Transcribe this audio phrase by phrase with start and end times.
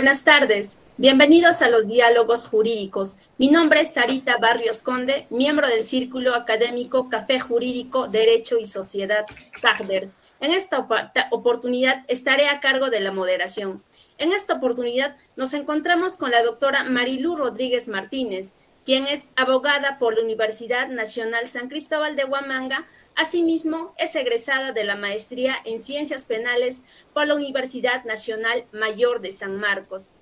[0.00, 0.78] Buenas tardes.
[0.96, 3.18] Bienvenidos a los diálogos jurídicos.
[3.36, 9.26] Mi nombre es Sarita Barrios Conde, miembro del Círculo Académico Café Jurídico, Derecho y Sociedad,
[9.60, 10.16] CAGDERS.
[10.40, 10.88] En esta
[11.30, 13.82] oportunidad estaré a cargo de la moderación.
[14.16, 18.54] En esta oportunidad nos encontramos con la doctora Marilú Rodríguez Martínez,
[18.86, 24.84] quien es abogada por la Universidad Nacional San Cristóbal de Huamanga, Asimismo, es egresada de
[24.84, 26.82] la maestría en Ciencias Penales
[27.12, 30.12] por la Universidad Nacional Mayor de San Marcos,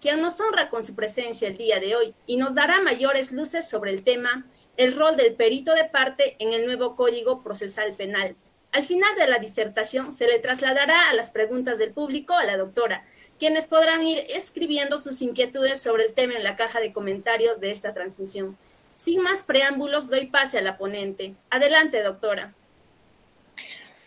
[0.00, 3.68] quien nos honra con su presencia el día de hoy y nos dará mayores luces
[3.68, 4.46] sobre el tema,
[4.76, 8.36] el rol del perito de parte en el nuevo Código Procesal Penal.
[8.70, 12.56] Al final de la disertación se le trasladará a las preguntas del público a la
[12.56, 13.04] doctora,
[13.38, 17.70] quienes podrán ir escribiendo sus inquietudes sobre el tema en la caja de comentarios de
[17.70, 18.58] esta transmisión.
[18.94, 21.34] Sin más preámbulos, doy pase a la ponente.
[21.50, 22.54] Adelante, doctora.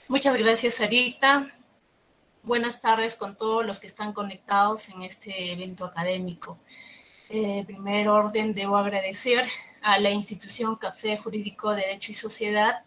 [0.08, 1.52] Muchas gracias, Sarita.
[2.44, 6.58] Buenas tardes con todos los que están conectados en este evento académico.
[7.28, 9.46] En primer orden, debo agradecer
[9.82, 12.84] a la institución Café Jurídico de Derecho y Sociedad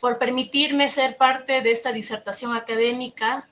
[0.00, 3.48] por permitirme ser parte de esta disertación académica.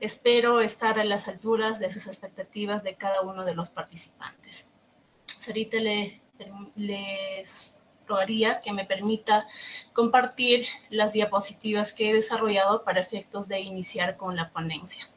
[0.00, 4.70] Espero estar a las alturas de sus expectativas de cada uno de los participantes.
[5.26, 6.21] Sarita le
[6.76, 9.46] les rogaría que me permita
[9.92, 15.08] compartir las diapositivas que he desarrollado para efectos de iniciar con la ponencia.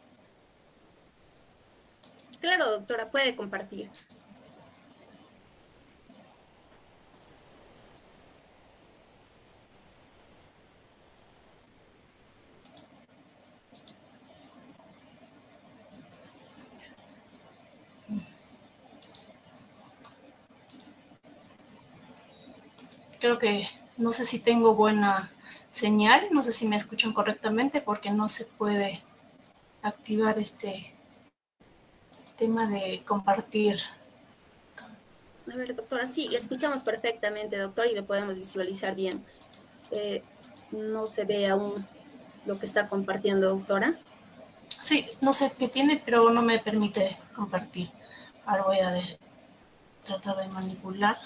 [2.40, 3.90] Claro, doctora, puede compartir.
[23.26, 23.68] Creo que
[23.98, 25.32] no sé si tengo buena
[25.72, 29.02] señal, no sé si me escuchan correctamente porque no se puede
[29.82, 30.94] activar este
[32.38, 33.80] tema de compartir.
[34.78, 39.26] A ver, doctora, sí, le escuchamos perfectamente, doctor, y lo podemos visualizar bien.
[39.90, 40.22] Eh,
[40.70, 41.74] no se ve aún
[42.46, 44.00] lo que está compartiendo, doctora.
[44.70, 47.90] Sí, no sé qué tiene, pero no me permite compartir.
[48.46, 48.94] Ahora voy a
[50.04, 51.18] tratar de manipular.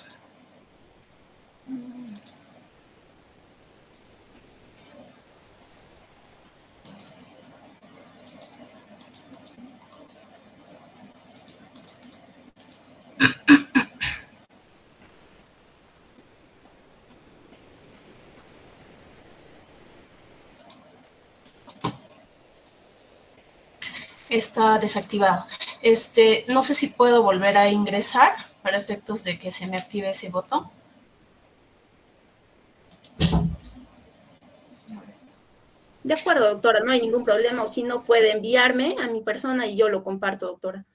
[24.29, 25.47] Está desactivado.
[25.81, 28.31] Este, no sé si puedo volver a ingresar
[28.61, 30.69] para efectos de que se me active ese botón.
[36.03, 37.63] De acuerdo, doctora, no hay ningún problema.
[37.63, 40.85] O si no, puede enviarme a mi persona y yo lo comparto, doctora.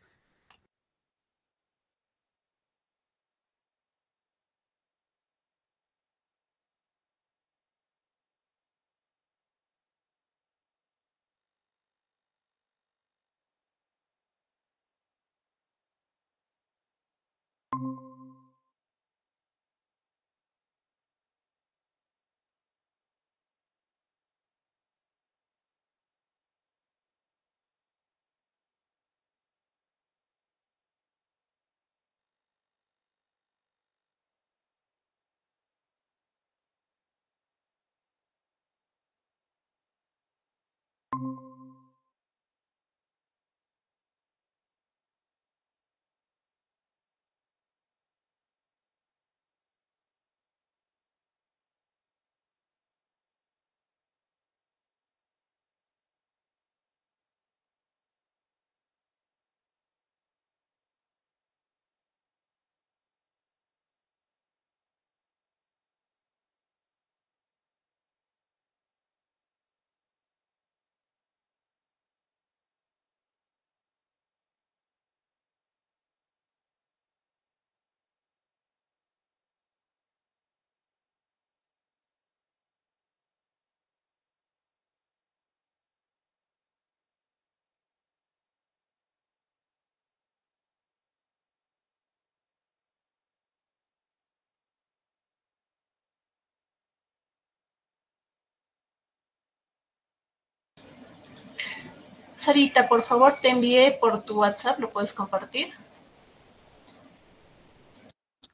[102.45, 105.73] Sarita, por favor, te envié por tu WhatsApp, ¿lo puedes compartir?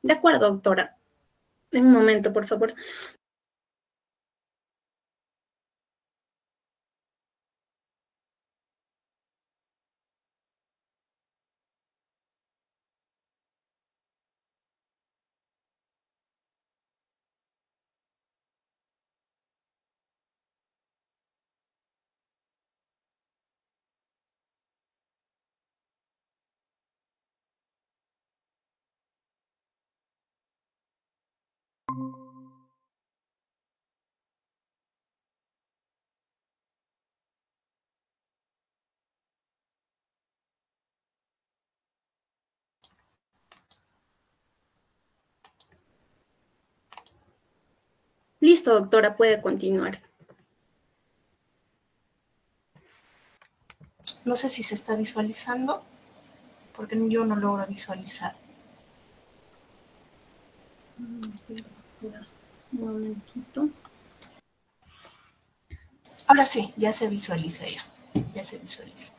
[0.01, 0.97] De acuerdo, doctora.
[1.73, 2.73] Un momento, por favor.
[48.41, 50.01] Listo, doctora, puede continuar.
[54.25, 55.82] No sé si se está visualizando,
[56.75, 58.35] porque yo no logro visualizar.
[60.99, 61.20] Un
[62.73, 63.69] momentito.
[66.27, 67.85] Ahora sí, ya se visualiza ya.
[68.35, 69.13] Ya se visualiza.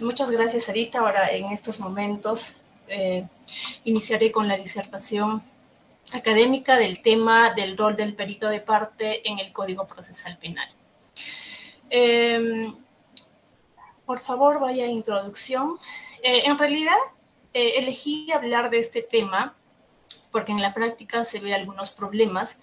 [0.00, 1.00] Muchas gracias, Arita.
[1.00, 3.26] Ahora, en estos momentos, eh,
[3.84, 5.42] iniciaré con la disertación
[6.12, 10.68] académica del tema del rol del perito de parte en el Código Procesal Penal.
[11.90, 12.74] Em,
[14.04, 15.78] por favor, vaya introducción.
[16.22, 16.96] Eh, en realidad,
[17.54, 19.54] eh, elegí hablar de este tema
[20.34, 22.58] porque en la práctica se ve algunos problemas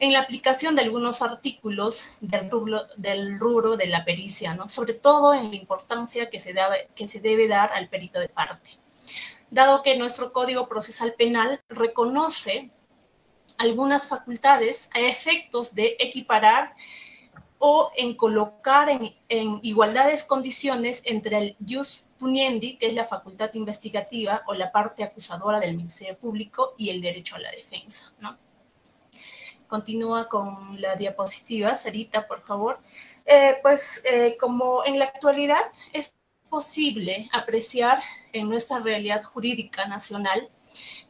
[0.00, 4.68] en la aplicación de algunos artículos del rubro, del rubro de la pericia, ¿no?
[4.68, 6.52] sobre todo en la importancia que se,
[6.96, 8.70] que se debe dar al perito de parte.
[9.50, 12.72] Dado que nuestro Código Procesal Penal reconoce
[13.56, 16.74] algunas facultades a efectos de equiparar
[17.64, 23.54] o en colocar en, en igualdades condiciones entre el jus puniendi, que es la facultad
[23.54, 28.12] investigativa o la parte acusadora del Ministerio Público, y el derecho a la defensa.
[28.18, 28.36] ¿no?
[29.68, 32.80] Continúa con la diapositiva, Sarita, por favor.
[33.24, 36.16] Eh, pues eh, como en la actualidad es
[36.50, 38.02] posible apreciar
[38.32, 40.50] en nuestra realidad jurídica nacional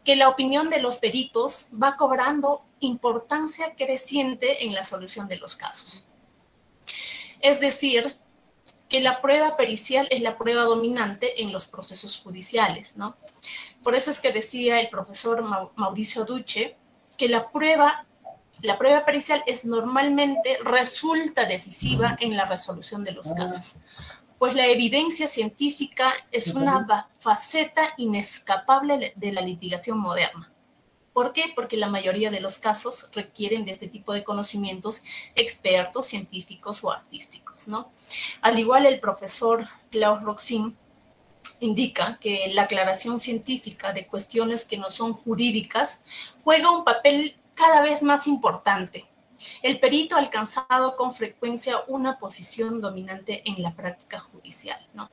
[0.04, 5.56] que la opinión de los peritos va cobrando importancia creciente en la solución de los
[5.56, 6.06] casos.
[7.42, 8.16] Es decir,
[8.88, 13.16] que la prueba pericial es la prueba dominante en los procesos judiciales, ¿no?
[13.82, 15.42] Por eso es que decía el profesor
[15.76, 16.76] Mauricio Duce
[17.16, 18.06] que la prueba,
[18.60, 23.78] la prueba pericial es normalmente resulta decisiva en la resolución de los casos,
[24.38, 26.86] pues la evidencia científica es una
[27.18, 30.51] faceta inescapable de la litigación moderna.
[31.12, 31.52] ¿Por qué?
[31.54, 35.02] Porque la mayoría de los casos requieren de este tipo de conocimientos
[35.34, 37.90] expertos, científicos o artísticos, ¿no?
[38.40, 40.76] Al igual el profesor Klaus Roxin
[41.60, 46.02] indica que la aclaración científica de cuestiones que no son jurídicas
[46.42, 49.06] juega un papel cada vez más importante.
[49.62, 55.10] El perito ha alcanzado con frecuencia una posición dominante en la práctica judicial, ¿no?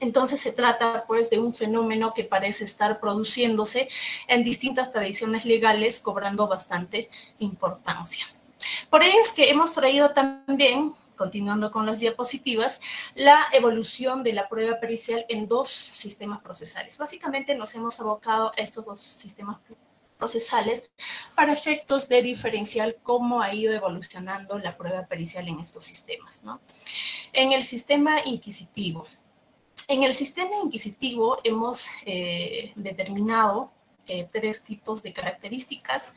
[0.00, 3.88] Entonces se trata pues de un fenómeno que parece estar produciéndose
[4.28, 8.26] en distintas tradiciones legales, cobrando bastante importancia.
[8.90, 12.80] Por ello es que hemos traído también, continuando con las diapositivas,
[13.14, 16.98] la evolución de la prueba pericial en dos sistemas procesales.
[16.98, 19.58] Básicamente nos hemos abocado a estos dos sistemas
[20.18, 20.90] procesales
[21.34, 26.42] para efectos de diferencial cómo ha ido evolucionando la prueba pericial en estos sistemas.
[27.32, 29.06] En el sistema inquisitivo,
[29.88, 33.70] en el sistema inquisitivo hemos eh, determinado
[34.08, 36.10] eh, tres tipos de características.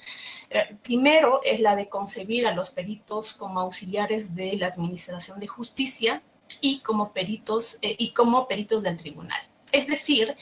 [0.50, 5.48] Eh, primero es la de concebir a los peritos como auxiliares de la Administración de
[5.48, 6.22] Justicia
[6.62, 9.40] y como peritos, y como peritos del tribunal.
[9.72, 10.36] Es decir,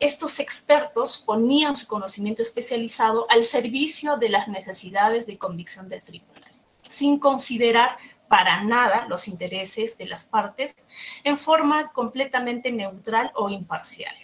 [0.00, 6.50] estos expertos ponían su conocimiento especializado al servicio de las necesidades de convicción del tribunal,
[6.80, 7.98] sin considerar
[8.32, 10.74] para nada los intereses de las partes
[11.22, 14.14] en forma completamente neutral o imparcial.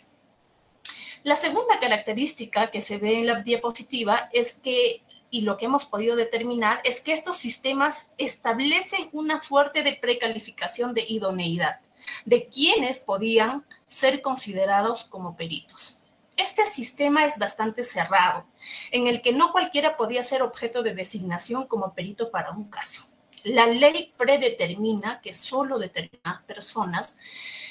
[1.25, 5.85] La segunda característica que se ve en la diapositiva es que, y lo que hemos
[5.85, 11.81] podido determinar, es que estos sistemas establecen una suerte de precalificación de idoneidad
[12.25, 16.03] de quienes podían ser considerados como peritos.
[16.39, 18.47] Este sistema es bastante cerrado,
[18.91, 23.05] en el que no cualquiera podía ser objeto de designación como perito para un caso.
[23.49, 27.17] La ley predetermina que solo determinadas personas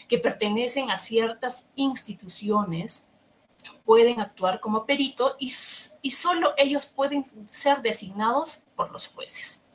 [0.07, 3.09] que pertenecen a ciertas instituciones
[3.85, 9.65] pueden actuar como perito y, solo ellos pueden ser designados por los jueces.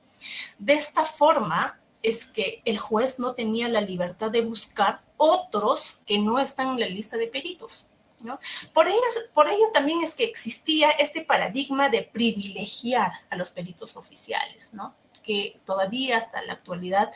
[0.58, 6.18] De esta forma es que el juez no tenía la libertad de buscar otros que
[6.18, 7.88] no están en la lista de peritos.
[8.20, 8.38] ¿no?
[8.72, 9.00] Por, ello,
[9.34, 14.94] por ello también es que existía este paradigma de privilegiar a los peritos oficiales, ¿no?
[15.22, 17.10] Que todavía hasta la actualidad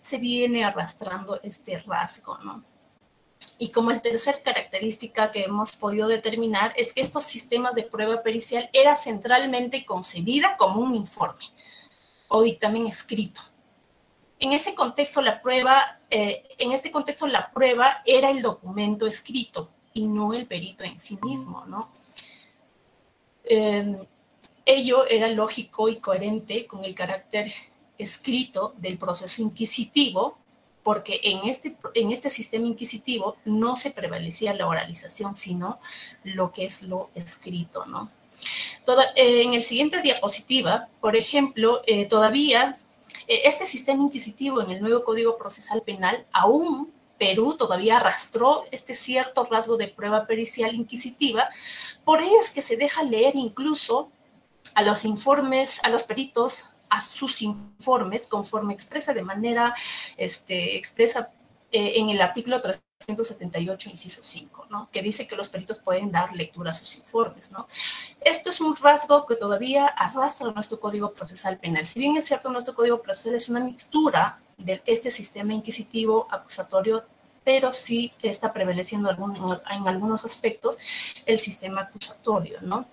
[0.00, 2.64] se viene arrastrando este rasgo, ¿no?
[3.58, 8.22] Y como el tercer característica que hemos podido determinar es que estos sistemas de prueba
[8.22, 11.44] pericial era centralmente concebida como un informe
[12.28, 13.40] o dictamen escrito.
[14.38, 19.70] En ese contexto, la prueba, eh, en este contexto, la prueba era el documento escrito
[19.92, 21.90] y no el perito en sí mismo, ¿no?
[23.42, 24.06] Eh,
[24.70, 27.50] Ello era lógico y coherente con el carácter
[27.96, 30.36] escrito del proceso inquisitivo,
[30.82, 35.80] porque en este, en este sistema inquisitivo no se prevalecía la oralización, sino
[36.22, 38.10] lo que es lo escrito, ¿no?
[39.16, 42.76] Eh, en el siguiente diapositiva, por ejemplo, eh, todavía
[43.26, 48.94] eh, este sistema inquisitivo en el nuevo Código Procesal Penal aún Perú todavía arrastró este
[48.94, 51.48] cierto rasgo de prueba pericial inquisitiva,
[52.04, 54.10] por ello es que se deja leer incluso
[54.78, 59.74] a los informes, a los peritos, a sus informes, conforme expresa de manera
[60.16, 61.30] este, expresa
[61.72, 64.88] en el artículo 3 178, inciso 5, ¿no?
[64.92, 67.50] que dice que los peritos pueden dar lectura a sus informes.
[67.50, 67.66] ¿no?
[68.20, 71.84] Esto es un rasgo que todavía arrastra nuestro Código Procesal Penal.
[71.86, 77.04] Si bien es cierto, nuestro Código Procesal es una mixtura de este sistema inquisitivo acusatorio,
[77.42, 80.76] pero sí está prevaleciendo algún, en, algunos aspectos
[81.26, 82.60] el sistema acusatorio.
[82.60, 82.86] ¿no?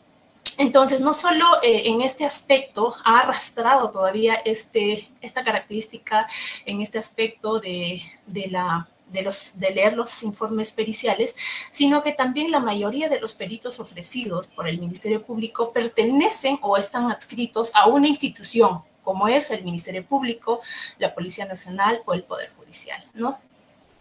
[0.57, 6.27] Entonces, no solo eh, en este aspecto ha arrastrado todavía este, esta característica
[6.65, 11.35] en este aspecto de, de la de, los, de leer los informes periciales,
[11.71, 16.77] sino que también la mayoría de los peritos ofrecidos por el Ministerio Público pertenecen o
[16.77, 20.61] están adscritos a una institución, como es el Ministerio Público,
[20.97, 23.39] la Policía Nacional o el Poder Judicial, ¿no?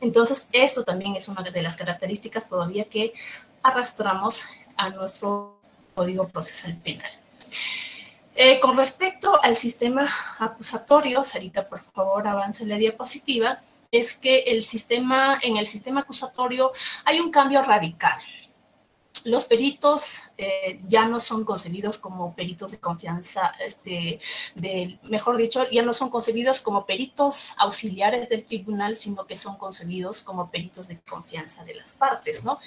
[0.00, 3.14] Entonces, eso también es una de las características todavía que
[3.62, 4.44] arrastramos
[4.76, 5.53] a nuestro
[5.94, 7.12] Código Procesal Penal.
[8.36, 10.08] Eh, con respecto al sistema
[10.40, 13.58] acusatorio, Sarita, por favor, avance la diapositiva
[13.92, 16.72] es que el sistema, en el sistema acusatorio
[17.04, 18.18] hay un cambio radical.
[19.22, 24.18] Los peritos eh, ya no son concebidos como peritos de confianza, este,
[24.56, 29.56] de, mejor dicho, ya no son concebidos como peritos auxiliares del tribunal, sino que son
[29.56, 32.58] concebidos como peritos de confianza de las partes, ¿no?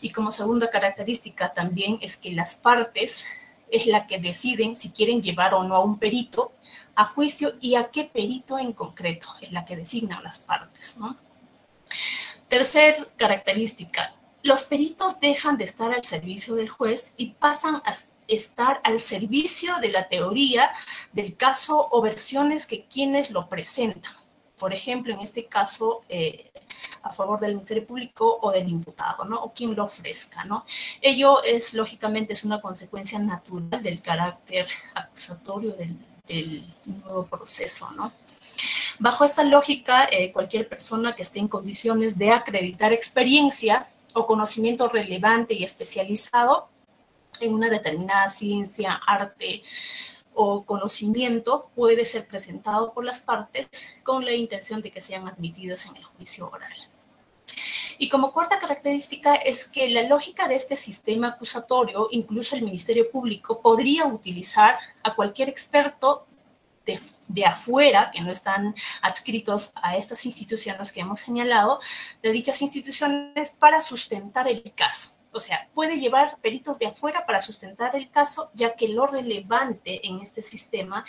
[0.00, 3.24] Y como segunda característica también es que las partes
[3.70, 6.52] es la que deciden si quieren llevar o no a un perito
[6.94, 10.96] a juicio y a qué perito en concreto es la que designan las partes.
[10.96, 11.16] ¿no?
[12.48, 17.94] Tercer característica, los peritos dejan de estar al servicio del juez y pasan a
[18.28, 20.70] estar al servicio de la teoría
[21.12, 24.12] del caso o versiones que quienes lo presentan.
[24.58, 26.52] Por ejemplo, en este caso, eh,
[27.02, 29.42] a favor del Ministerio Público o del imputado, ¿no?
[29.42, 30.66] O quien lo ofrezca, ¿no?
[31.00, 35.96] Ello es, lógicamente, es una consecuencia natural del carácter acusatorio del,
[36.28, 38.12] el nuevo proceso, ¿no?
[38.98, 44.88] Bajo esta lógica, eh, cualquier persona que esté en condiciones de acreditar experiencia o conocimiento
[44.88, 46.68] relevante y especializado
[47.40, 49.62] en una determinada ciencia, arte
[50.34, 53.68] o conocimiento puede ser presentado por las partes
[54.02, 56.72] con la intención de que sean admitidos en el juicio oral.
[57.98, 63.08] Y como cuarta característica es que la lógica de este sistema acusatorio, incluso el Ministerio
[63.10, 66.26] Público, podría utilizar a cualquier experto
[66.86, 71.80] de, afuera, que no están adscritos a estas instituciones que hemos señalado,
[72.22, 75.10] de dichas instituciones para sustentar el caso.
[75.32, 80.06] O sea, puede llevar peritos de afuera para sustentar el caso, ya que lo relevante
[80.06, 81.04] en este sistema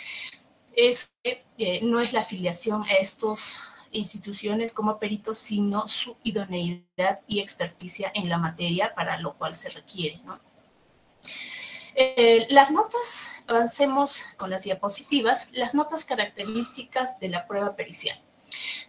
[0.74, 3.60] es eh, no es la afiliación a estos
[3.92, 9.70] instituciones como peritos, sino su idoneidad y experticia en la materia para lo cual se
[9.70, 10.20] requiere.
[11.98, 18.20] Eh, las notas, avancemos con las diapositivas, las notas características de la prueba pericial.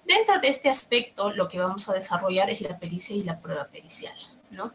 [0.04, 3.70] Dentro de este aspecto, lo que vamos a desarrollar es la pericia y la prueba
[3.70, 4.14] pericial.
[4.52, 4.74] ¿no?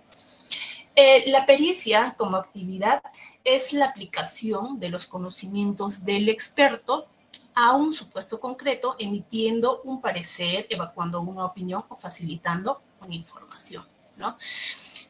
[0.97, 3.03] Eh, la pericia como actividad
[3.45, 7.09] es la aplicación de los conocimientos del experto
[7.55, 13.87] a un supuesto concreto emitiendo un parecer, evacuando una opinión o facilitando una información.
[14.17, 14.39] ¿no?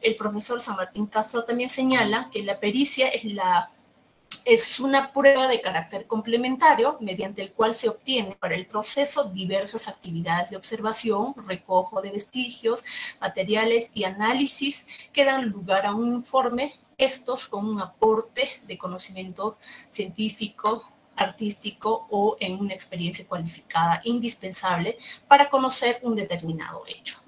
[0.03, 6.05] El profesor San Martín Castro también señala que la pericia es, una prueba de carácter
[6.07, 12.11] complementario mediante el cual se obtiene para el proceso diversas actividades de observación, recojo de
[12.11, 12.83] vestigios,
[13.21, 19.57] materiales y análisis que dan lugar a un informe, estos con un aporte de conocimiento
[19.89, 20.83] científico,
[21.15, 24.97] artístico o en una experiencia cualificada indispensable
[25.29, 27.19] para conocer un determinado hecho.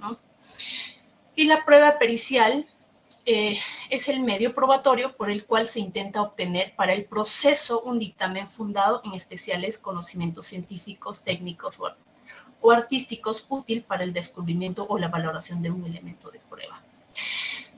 [1.35, 2.65] Y la prueba pericial
[3.25, 3.57] eh,
[3.89, 8.47] es el medio probatorio por el cual se intenta obtener para el proceso un dictamen
[8.47, 11.79] fundado en especiales conocimientos científicos, técnicos
[12.61, 16.81] o, artísticos útil para el descubrimiento o la valoración de un elemento de prueba.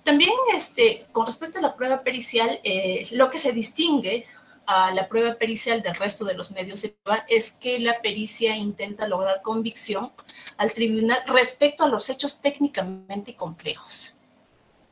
[0.03, 4.25] También este, con respecto a la prueba pericial, eh, lo que se distingue
[4.67, 8.55] a la prueba pericial del resto de los medios de prueba es que la pericia
[8.55, 10.11] intenta lograr convicción
[10.57, 14.13] al tribunal respecto a los hechos técnicamente complejos.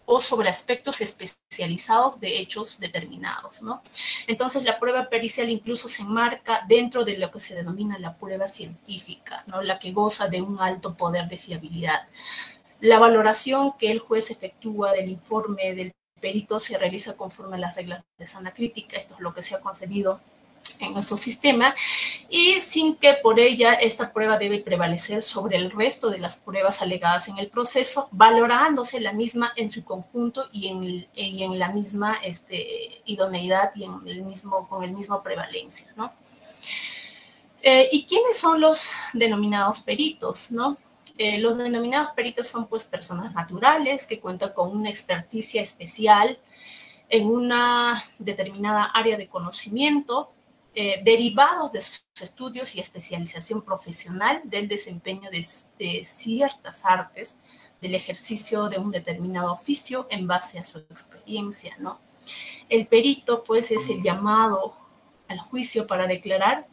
[0.08, 3.82] o sobre aspectos especializados de hechos determinados, ¿no?
[4.28, 8.48] Entonces, la prueba pericial incluso se enmarca dentro de lo que se denomina la prueba
[8.48, 9.62] científica, ¿no?
[9.64, 12.08] La que goza de un alto poder de fiabilidad.
[12.82, 15.92] La valoración que el juez efectúa del informe del
[16.26, 19.54] perito se realiza conforme a las reglas de sana crítica, esto es lo que se
[19.54, 20.20] ha concebido
[20.80, 21.76] en nuestro sistema
[22.30, 26.82] y sin que por ella esta prueba debe prevalecer sobre el resto de las pruebas
[26.82, 30.68] alegadas en el proceso, valorándose la misma en su conjunto y
[31.16, 36.12] en, la misma este, idoneidad y en el mismo, con el mismo prevalencia, ¿no?
[37.62, 40.76] Eh, ¿Y quiénes son los denominados peritos, no?
[41.18, 46.40] Eh, los denominados peritos son pues personas naturales que cuentan con una experticia especial
[47.10, 50.32] en una determinada área de conocimiento
[50.78, 55.42] eh, derivados de sus estudios y especialización profesional del desempeño de,
[56.04, 57.38] ciertas artes,
[57.80, 62.02] del ejercicio de un determinado oficio en base a su experiencia, ¿no?
[62.68, 64.76] El perito, pues, es el llamado
[65.30, 66.68] al juicio para declarar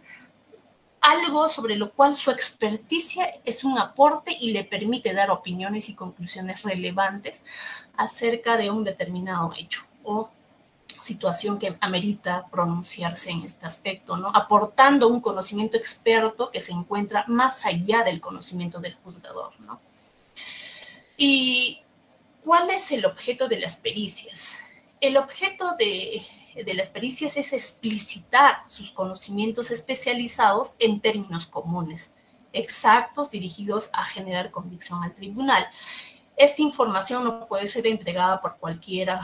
[1.02, 5.94] algo sobre lo cual su experticia es un aporte y le permite dar opiniones y
[5.94, 7.42] conclusiones relevantes
[7.96, 10.30] acerca de un determinado hecho o
[11.00, 14.30] situación que amerita pronunciarse en este aspecto, ¿no?
[14.32, 19.80] Aportando un conocimiento experto que se encuentra más allá del conocimiento del juzgador, ¿no?
[21.16, 21.82] ¿Y
[22.44, 24.58] cuál es el objeto de las pericias?
[25.00, 26.22] El objeto de,
[26.54, 32.14] de las pericias es explicitar sus conocimientos especializados en términos comunes,
[32.52, 35.66] exactos, dirigidos a generar convicción al tribunal.
[36.36, 39.22] Esta información no puede ser entregada por cualquiera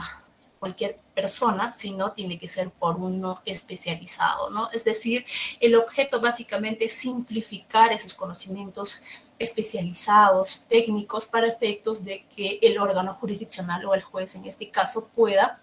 [0.59, 4.69] cualquier persona, sino tiene que ser por uno especializado, ¿no?
[4.71, 5.25] Es decir,
[5.59, 9.01] el objeto básicamente es simplificar esos conocimientos
[9.39, 15.07] especializados, técnicos, para efectos de que el órgano jurisdiccional o el juez en este caso
[15.07, 15.61] pueda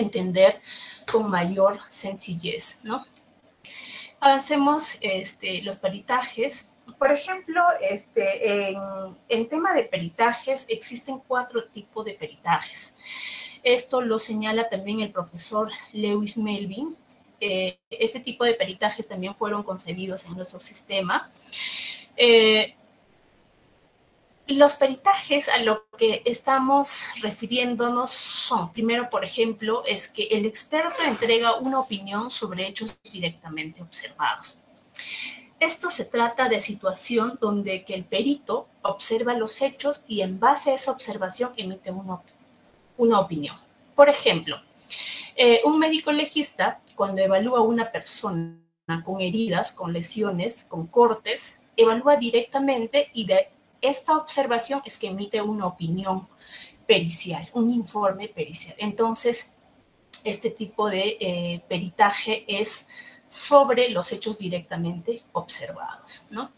[0.00, 0.60] entender
[1.10, 3.04] con mayor sencillez, ¿no?
[4.20, 6.72] Avancemos este, los peritajes.
[6.98, 8.78] Por ejemplo, este, en,
[9.28, 12.94] en tema de peritajes existen cuatro tipos de peritajes.
[13.62, 16.96] Esto lo señala también el profesor Lewis Melvin.
[17.40, 21.30] Eh, este tipo de peritajes también fueron concebidos en nuestro sistema.
[22.16, 22.74] Eh,
[24.50, 31.02] los peritajes a lo que estamos refiriéndonos son, primero, por ejemplo, es que el experto
[31.04, 34.60] entrega una opinión sobre hechos directamente observados.
[35.58, 40.70] Esto se trata de situación donde que el perito observa los hechos y en base
[40.70, 42.20] a esa observación emite una
[43.00, 43.56] una opinión.
[43.94, 44.60] Por ejemplo,
[45.34, 48.58] eh, un médico legista, cuando evalúa a una persona
[49.04, 53.48] con heridas, con lesiones, con cortes, evalúa directamente y de
[53.80, 56.28] esta observación es que emite una opinión
[56.86, 58.74] pericial, un informe pericial.
[58.78, 59.52] Entonces,
[60.24, 62.86] este tipo de eh, peritaje es
[63.28, 66.50] sobre los hechos directamente observados, ¿no?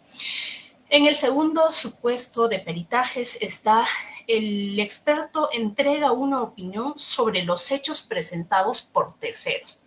[0.88, 3.87] En el segundo supuesto de peritajes está
[4.26, 9.82] el experto entrega una opinión sobre los hechos presentados por terceros.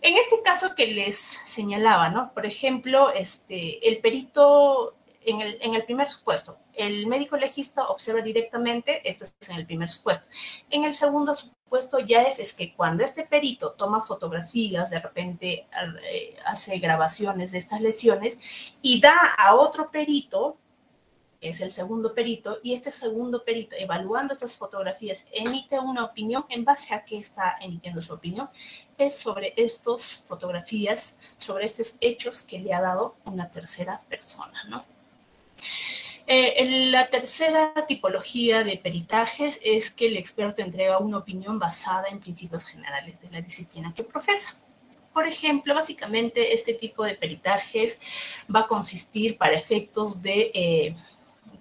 [0.00, 2.32] En este caso que les señalaba, ¿no?
[2.34, 9.24] Por ejemplo, este, el perito en el, primer supuesto, el médico legista observa directamente, esto
[9.24, 10.26] es en el primer supuesto.
[10.70, 15.66] En el segundo supuesto ya es, es que cuando este perito toma fotografías, de repente
[16.10, 18.38] eh, hace grabaciones de estas lesiones
[18.82, 20.58] y da a otro perito,
[21.40, 26.44] que es el segundo perito, y este segundo perito, evaluando estas fotografías, emite una opinión
[26.48, 28.48] en base a qué está emitiendo su opinión,
[28.96, 34.84] es sobre estas fotografías, sobre estos hechos que le ha dado una tercera persona, ¿no?
[36.26, 42.20] Eh, la tercera tipología de peritajes es que el experto entrega una opinión basada en
[42.20, 44.54] principios generales de la disciplina que profesa.
[45.12, 48.00] Por ejemplo, básicamente este tipo de peritajes
[48.54, 50.96] va a consistir para efectos de eh,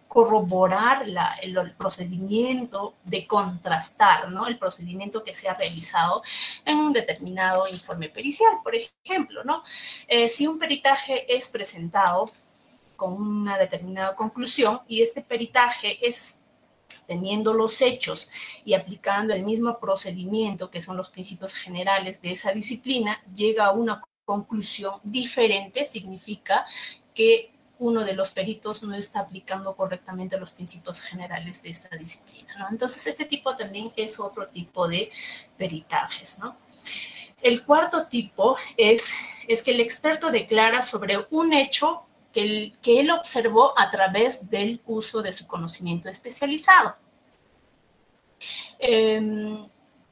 [0.07, 1.05] corroborar
[1.41, 4.45] el, procedimiento, de contrastar ¿no?
[4.47, 6.21] el procedimiento que se ha realizado
[6.65, 8.55] en un determinado informe pericial.
[8.63, 9.63] Por ejemplo, ¿no?
[10.07, 12.29] Eh, si un peritaje es presentado
[13.01, 16.37] con una determinada conclusión y este peritaje es
[17.07, 18.29] teniendo los hechos
[18.63, 23.71] y aplicando el mismo procedimiento que son los principios generales de esa disciplina, llega a
[23.71, 26.63] una conclusión diferente, significa
[27.15, 32.67] que uno de los peritos no está aplicando correctamente los principios generales de esta disciplina.
[32.69, 35.11] Entonces, este tipo también es otro tipo de
[35.57, 36.37] peritajes.
[36.37, 36.55] ¿no?
[37.41, 39.11] El cuarto tipo es,
[39.47, 45.21] es que el experto declara sobre un hecho que él, observó a través del uso
[45.21, 46.95] de su conocimiento especializado.
[48.79, 49.67] Em,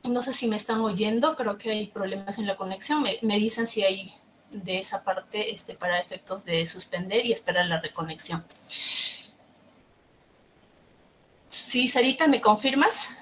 [0.09, 3.01] no sé si me están oyendo, creo que hay problemas en la conexión.
[3.01, 4.13] Me, me dicen si hay
[4.51, 8.43] de esa parte este, para efectos de suspender y esperar la reconexión.
[11.49, 13.17] Sí, Sarita, ¿me confirmas?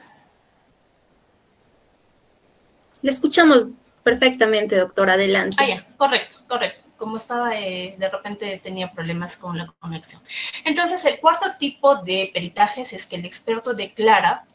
[3.02, 3.68] Le escuchamos
[4.04, 5.10] perfectamente, doctor.
[5.10, 5.58] Adelante.
[5.60, 6.87] Ah, ya, correcto, correcto.
[6.98, 10.22] Como estaba, eh, de repente tenía problemas con la conexión.
[10.66, 14.46] Entonces, el cuarto tipo de peritajes es que el experto declara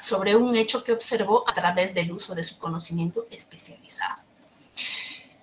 [0.00, 4.22] sobre un hecho que observó a través del uso de su conocimiento especializado.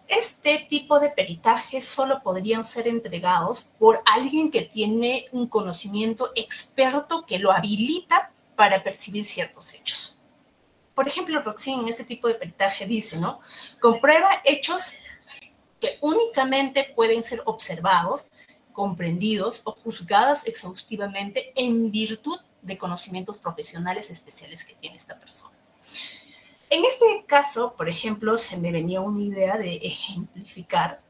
[0.10, 7.26] Este tipo de peritajes solo podrían ser entregados por alguien que tiene un conocimiento experto
[7.28, 10.18] que lo habilita para percibir ciertos hechos.
[10.96, 13.40] Por ejemplo, Roxin en ese tipo de peritaje dice, ¿no?
[13.80, 14.96] Comprueba hechos
[15.80, 18.30] que únicamente pueden ser observados,
[18.74, 25.58] comprendidos o juzgados exhaustivamente en virtud de conocimientos profesionales especiales que tiene esta persona.
[26.70, 31.02] En este caso, por ejemplo, se me venía una idea de ejemplificar.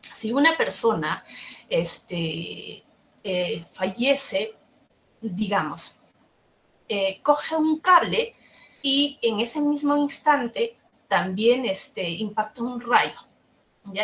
[0.00, 1.24] Si una persona
[1.68, 2.84] este,
[3.24, 4.54] eh, fallece,
[5.20, 5.96] digamos,
[6.88, 8.36] eh, coge un cable
[8.82, 10.76] y en ese mismo instante
[11.08, 13.18] también este, impacta un rayo.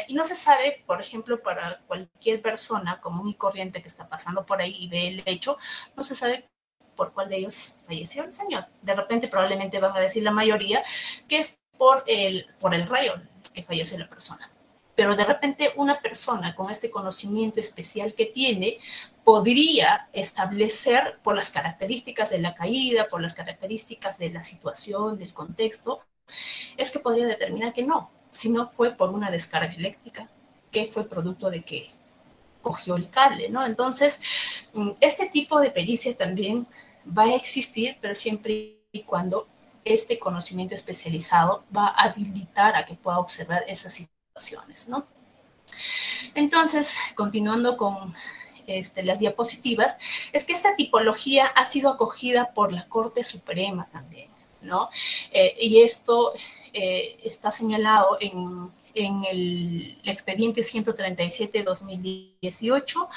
[0.09, 4.45] Y no se sabe, por ejemplo, para cualquier persona común y corriente que está pasando
[4.45, 5.57] por ahí y ve el hecho,
[5.97, 6.49] no se sabe
[6.97, 8.67] por cuál de ellos falleció el señor.
[8.83, 10.83] De repente probablemente van a decir la mayoría
[11.29, 13.15] que es por el, por el rayo
[13.55, 14.51] que fallece la persona.
[14.97, 18.79] Pero de repente una persona con este conocimiento especial que tiene
[19.23, 25.33] podría establecer por las características de la caída, por las características de la situación, del
[25.33, 26.01] contexto,
[26.77, 30.29] es que podría determinar que no, si no fue por una descarga eléctrica,
[30.71, 31.91] que fue producto de que
[32.63, 33.65] cogió el cable, ¿no?
[33.65, 34.21] Entonces,
[34.75, 36.67] mm, este tipo de pericia también
[37.07, 39.47] va a existir, pero siempre y cuando
[39.85, 45.07] este conocimiento especializado va a habilitar a que pueda observar esas situaciones, ¿no?
[46.35, 48.15] Entonces, continuando con
[48.67, 49.97] este, las diapositivas,
[50.33, 54.31] es que esta tipología ha sido acogida por la Corte Suprema también,
[54.63, 54.89] ¿no?
[55.33, 56.33] Eh, y esto
[56.73, 58.71] eh, está señalado en
[59.31, 63.09] el expediente 137-2018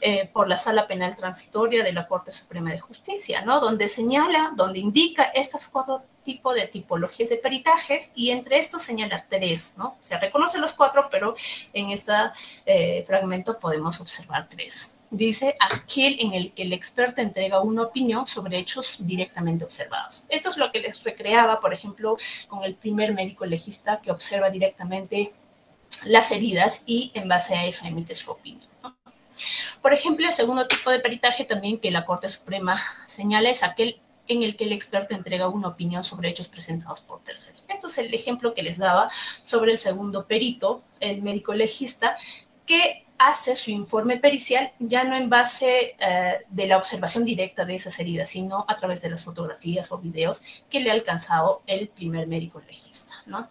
[0.00, 3.60] eh, por la Sala Penal Transitoria de la Corte Suprema de Justicia, ¿no?
[3.60, 9.24] Donde señala, donde indica estas cuatro tipos de tipologías de peritajes y entre estos señala
[9.28, 9.98] tres, ¿no?
[10.00, 11.36] O reconoce los cuatro, pero
[11.72, 12.12] en este
[13.06, 18.58] fragmento podemos observar tres dice aquel en el que el experto entrega una opinión sobre
[18.58, 20.24] hechos directamente observados.
[20.28, 22.16] Esto es lo que les recreaba, por ejemplo,
[22.48, 25.32] con el primer médico legista que observa directamente
[26.04, 28.70] las heridas y en base a eso emite su opinión.
[29.82, 34.00] Por ejemplo, el segundo tipo de peritaje también que la Corte Suprema señala es aquel
[34.28, 37.66] en el que el experto entrega una opinión sobre hechos presentados por terceros.
[37.68, 39.10] Esto es el ejemplo que les daba
[39.42, 42.16] sobre el segundo perito, el médico legista,
[42.64, 47.74] que hace su informe pericial ya no en base eh, de la observación directa de
[47.74, 51.88] esas heridas, sino a través de las fotografías o videos que le ha alcanzado el
[51.88, 53.12] primer médico legista.
[53.26, 53.50] ¿no?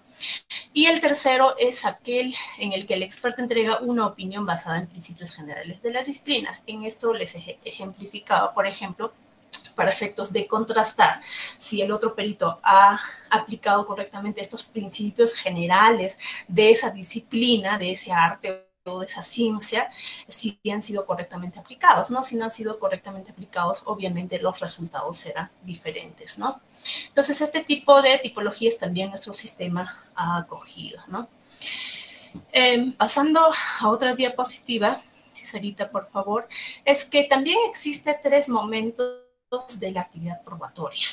[0.73, 4.87] Y el tercero es aquel en el que el experto entrega una opinión basada en
[4.87, 6.59] principios generales de la disciplina.
[6.65, 9.13] En esto les ejemplificaba, por ejemplo,
[9.75, 11.21] para efectos de contrastar
[11.59, 18.11] si el otro perito ha aplicado correctamente estos principios generales de esa disciplina, de ese
[18.11, 19.89] arte de esa ciencia
[20.27, 22.23] si han sido correctamente aplicados, ¿no?
[22.23, 26.59] Si no han sido correctamente aplicados, obviamente los resultados serán diferentes, ¿no?
[27.09, 31.29] Entonces, este tipo de tipologías también nuestro sistema ha acogido, ¿no?
[32.51, 33.41] Em, pasando
[33.81, 35.01] a otra diapositiva,
[35.43, 36.47] Sarita, por favor,
[36.85, 39.25] es que también existe tres momentos
[39.79, 41.07] de la actividad probatoria.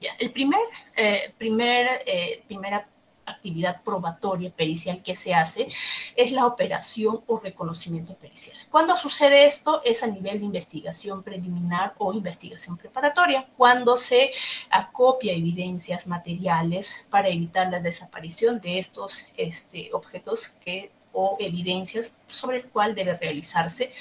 [0.00, 0.60] Ya, el primer,
[0.96, 2.88] eh, primer, eh, primera
[3.26, 5.68] actividad probatoria pericial que se hace
[6.16, 8.56] es la operación o reconocimiento pericial.
[8.70, 14.30] Cuando sucede esto es a nivel de investigación preliminar o investigación preparatoria, cuando se
[14.70, 22.58] acopia evidencias materiales para evitar la desaparición de estos este, objetos que, o evidencias sobre
[22.58, 23.92] el cual debe realizarse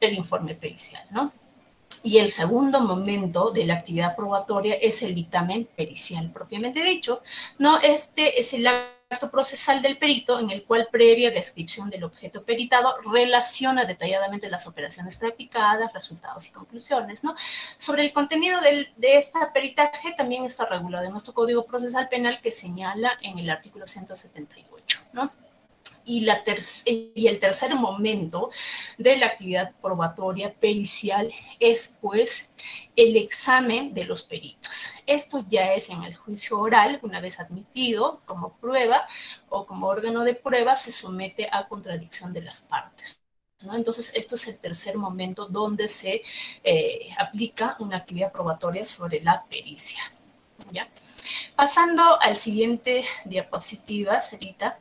[0.00, 1.32] el informe pericial, ¿no?
[2.02, 7.22] Y el segundo momento de la actividad probatoria es el dictamen pericial propiamente dicho.
[7.58, 12.44] No, este es el acto procesal del perito en el cual previa descripción del objeto
[12.44, 17.34] peritado relaciona detalladamente las operaciones practicadas, resultados y conclusiones, ¿no?
[17.76, 22.40] Sobre el contenido del, de esta peritaje también está regulado en nuestro Código Procesal Penal
[22.40, 25.32] que señala en el artículo 178, ¿no?
[26.10, 28.50] Y, el tercer momento
[28.98, 32.50] de la actividad probatoria pericial es pues
[32.96, 34.86] el examen de los peritos.
[35.06, 39.06] Esto ya es en el juicio oral, una vez admitido como prueba
[39.48, 43.22] o como órgano de prueba, se somete a contradicción de las partes.
[43.72, 46.22] Entonces, esto es el tercer momento donde se
[46.64, 50.00] eh, aplica una actividad probatoria sobre la pericia.
[50.70, 50.88] ¿Ya?
[51.56, 54.78] Pasando al siguiente diapositiva, Sarita,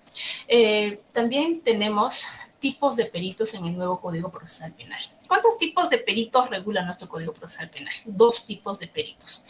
[0.48, 2.26] eh, también tenemos
[2.60, 5.02] tipos de peritos en el nuevo Código Procesal Penal.
[5.28, 7.94] ¿Cuántos tipos de peritos regula nuestro Código Procesal Penal?
[8.06, 9.46] Dos tipos de peritos,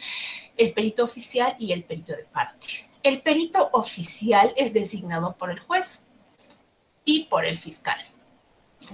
[0.56, 2.88] el perito oficial y el perito de parte.
[3.02, 6.06] El perito oficial es designado por el juez
[7.04, 7.98] y por el fiscal.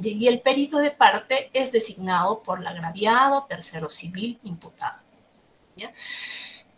[0.03, 5.01] Y el perito de parte es designado por el agraviado, tercero civil, imputado.
[5.77, 5.93] ¿ya?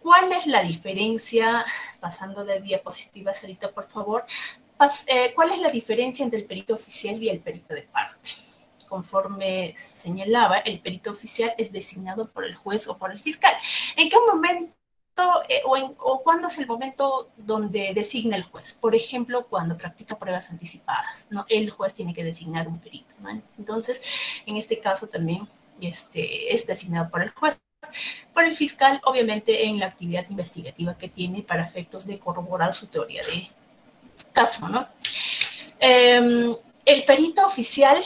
[0.09, 1.67] ¿Cuál es la diferencia,
[2.01, 4.25] pasando de diapositiva, Sarita, por favor?
[5.07, 8.31] Eh, ¿Cuál es la diferencia entre el perito oficial y el perito de parte?
[8.89, 13.53] Conforme señalaba, el perito oficial es designado por el juez o por el fiscal.
[13.97, 14.73] ¿En qué momento
[15.47, 18.73] eh, o, o, cuándo es el momento donde designa el juez?
[18.73, 21.45] Por ejemplo, cuando practica pruebas anticipadas, ¿no?
[21.51, 23.15] El juez tiene que designar un perito.
[23.59, 24.01] Entonces,
[24.47, 25.47] en este caso también
[25.83, 27.59] este, es designado por el juez
[28.33, 32.87] por el fiscal, obviamente en la actividad investigativa que tiene para efectos de corroborar su
[32.87, 33.49] teoría de
[34.33, 34.89] caso, ¿no?
[35.81, 38.03] Em, el perito oficial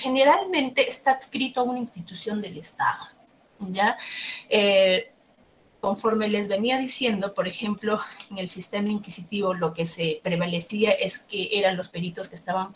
[0.00, 3.04] generalmente está adscrito a una institución del Estado,
[3.60, 3.96] ¿ya?
[4.48, 5.12] Eh,
[5.84, 11.18] conforme les venía diciendo, por ejemplo, en el sistema inquisitivo lo que se prevalecía es
[11.18, 12.68] que eran los peritos que estaban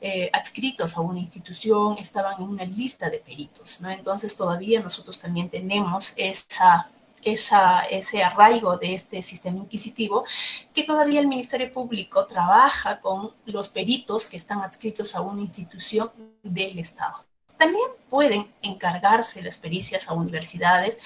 [0.00, 3.90] eh, adscritos a una institución, estaban en una lista de peritos, ¿no?
[3.90, 6.88] Entonces todavía nosotros también tenemos esa,
[7.22, 10.24] esa, ese arraigo de este sistema inquisitivo,
[10.72, 16.12] que todavía el Ministerio Público trabaja con los peritos que están adscritos a una institución
[16.44, 17.31] del Estado.
[17.62, 20.98] También pueden encargarse las pericias a universidades,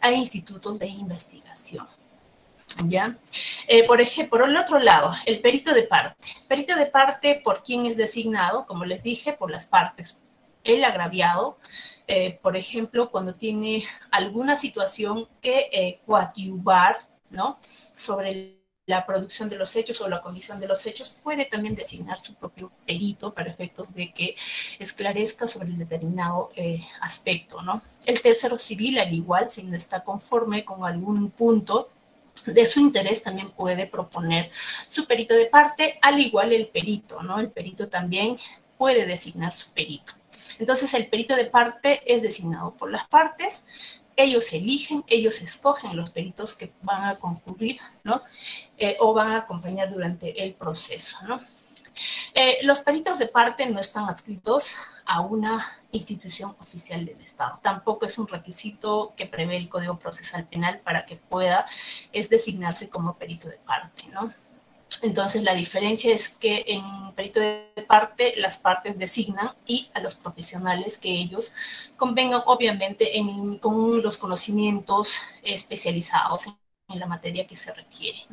[0.00, 1.86] a institutos de investigación.
[2.86, 3.16] ¿Ya?
[3.68, 6.16] Eh, por ejemplo, por el otro lado, el perito de parte.
[6.48, 8.66] Perito de parte, ¿por quién es designado?
[8.66, 10.18] Como les dije, por las partes.
[10.64, 11.58] El agraviado,
[12.08, 17.56] eh, por ejemplo, cuando tiene alguna situación que eh, coadyuvar, ¿no?
[17.94, 18.59] Sobre
[18.90, 22.34] la producción de los hechos o la comisión de los hechos puede también designar su
[22.34, 24.34] propio perito para efectos de que
[24.78, 27.80] esclarezca sobre el determinado eh, aspecto, ¿no?
[28.04, 31.88] El tercero civil, al igual, si no está conforme con algún punto
[32.46, 34.50] de su interés también puede proponer
[34.88, 37.38] su perito de parte, al igual el perito, ¿no?
[37.38, 38.36] El perito también
[38.78, 40.14] puede designar su perito.
[40.58, 43.64] Entonces, el perito de parte es designado por las partes,
[44.16, 48.22] ellos eligen, ellos escogen los peritos que van a concurrir, ¿no?
[48.76, 51.40] Eh, o van a acompañar durante el proceso, ¿no?
[52.34, 57.58] Eh, los peritos de parte no están adscritos a una institución oficial del Estado.
[57.62, 61.66] Tampoco es un requisito que prevé el Código Procesal Penal para que pueda
[62.12, 64.32] es designarse como perito de parte, ¿no?
[65.02, 70.14] Entonces, la diferencia es que en perito de parte, las partes designan y a los
[70.14, 71.52] profesionales que ellos
[71.96, 73.12] convengan, obviamente,
[73.60, 76.54] con los conocimientos especializados en,
[76.98, 78.26] la materia que se requiere.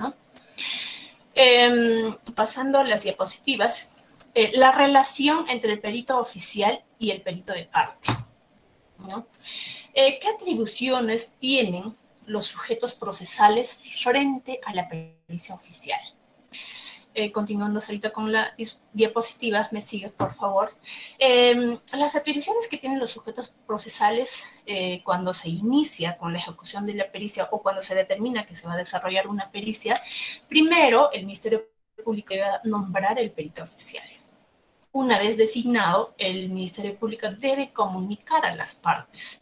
[1.36, 3.98] Em, pasando a las diapositivas,
[4.34, 8.10] eh, la relación entre el perito oficial y el perito de parte.
[9.94, 11.94] Eh, ¿Qué atribuciones tienen
[12.26, 16.17] los sujetos procesales frente a la pericia oficial?
[17.20, 18.54] Eh, continuando ahorita con la
[18.94, 20.72] diapositiva, me sigue por favor.
[21.18, 26.86] Em, las atribuciones que tienen los sujetos procesales eh, cuando se inicia con la ejecución
[26.86, 30.00] de la pericia o cuando se determina que se va a desarrollar una pericia,
[30.48, 31.68] primero el Ministerio
[32.06, 34.08] Público debe nombrar el perito oficial.
[34.92, 39.42] Una vez designado, el Ministerio Público debe comunicar a las partes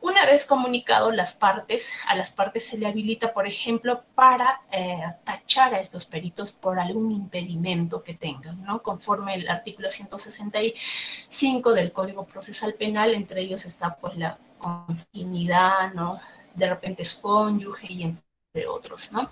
[0.00, 5.02] una vez comunicado las partes, a las partes se le habilita, por ejemplo, para eh,
[5.24, 8.82] tachar a estos peritos por algún impedimento que tengan, ¿no?
[8.82, 16.20] Conforme el artículo 165 del Código Procesal Penal, entre ellos está pues la consanguinidad, ¿no?
[16.54, 19.30] De repente es cónyuge y entre otros, ¿no?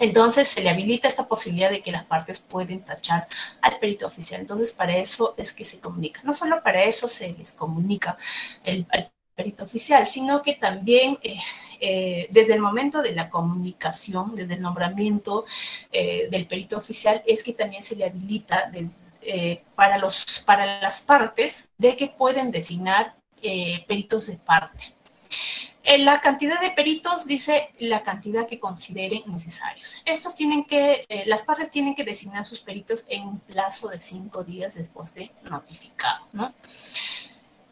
[0.00, 3.28] Entonces se le habilita esta posibilidad de que las partes pueden tachar
[3.60, 4.40] al perito oficial.
[4.40, 6.20] Entonces para eso es que se comunica.
[6.24, 8.18] No solo para eso se les comunica
[8.64, 11.36] el, al perito oficial, sino que también eh,
[11.80, 15.44] eh, desde el momento de la comunicación, desde el nombramiento
[15.92, 18.70] eh, del perito oficial, es que también se le habilita
[19.74, 23.14] para, los, para las partes de que pueden designar
[23.86, 24.94] peritos de parte.
[25.98, 30.02] La cantidad de peritos dice la cantidad que consideren necesarios.
[30.06, 34.44] Estos tienen que, las partes tienen que designar sus peritos en un plazo de cinco
[34.44, 36.54] días después de notificado, ¿no?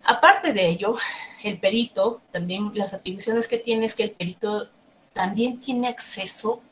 [0.04, 0.96] Aparte de ello,
[1.44, 4.68] el perito, también las atribuciones que tiene es que el perito
[5.12, 6.62] también tiene acceso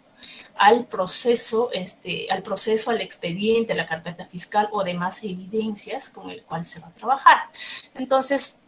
[0.57, 6.31] al proceso, este, al proceso, al expediente, a la carpeta fiscal o demás evidencias con
[6.31, 7.39] el cual se va a trabajar.
[7.95, 8.61] Entonces,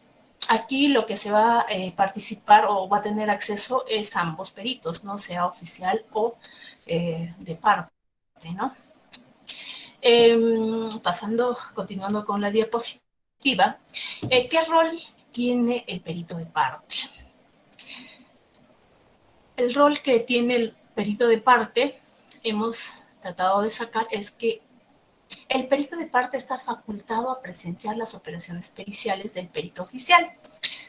[0.49, 4.51] aquí lo que se va a eh, participar o va a tener acceso es ambos
[4.51, 5.19] peritos, ¿no?
[5.19, 6.37] Sea oficial o
[6.87, 7.93] eh, de parte,
[8.55, 8.75] ¿no?
[10.01, 13.02] Em, pasando, continuando con la diapositiva,
[13.45, 14.99] eh, ¿qué rol
[15.31, 16.97] tiene el perito de parte?
[19.57, 21.97] El rol que tiene el perito de parte
[22.43, 24.63] hemos tratado de sacar es que
[25.49, 30.33] el perito de parte está facultado a presenciar las operaciones periciales del perito oficial,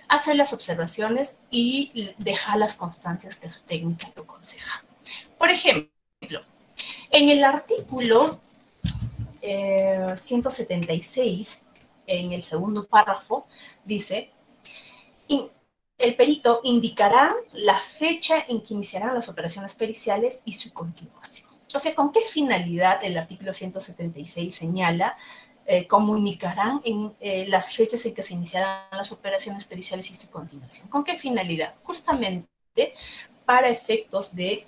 [0.07, 4.83] hacer las observaciones y dejar las constancias que su técnica lo aconseja.
[5.37, 6.41] Por ejemplo,
[7.11, 8.39] en el artículo
[9.41, 11.62] 176, eh,
[12.07, 13.47] en el segundo párrafo,
[13.85, 14.31] dice,
[16.03, 21.49] el perito indicará la fecha en que iniciarán las operaciones periciales y su continuación.
[21.73, 25.15] O sea, ¿con qué finalidad el artículo 176 señala
[25.65, 30.29] eh, comunicarán en eh, las fechas en que se iniciarán las operaciones periciales y su
[30.29, 30.87] continuación?
[30.89, 31.73] ¿Con qué finalidad?
[31.83, 32.47] Justamente
[33.45, 34.65] para efectos de,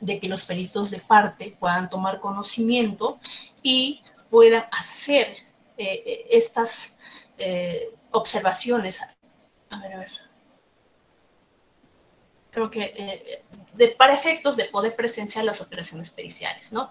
[0.00, 3.18] de que los peritos de parte puedan tomar conocimiento
[3.62, 5.36] y puedan hacer
[5.76, 6.96] eh, estas
[8.12, 9.02] observaciones.
[9.70, 10.24] A ver, a ver
[12.54, 13.42] creo que eh,
[13.74, 16.90] de, para efectos de poder presenciar las operaciones periciales, ¿no?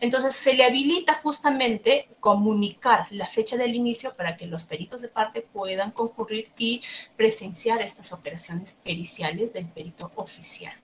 [0.00, 5.08] Entonces se le habilita justamente comunicar la fecha del inicio para que los peritos de
[5.08, 6.82] parte puedan concurrir y
[7.16, 10.74] presenciar estas operaciones periciales del perito oficial.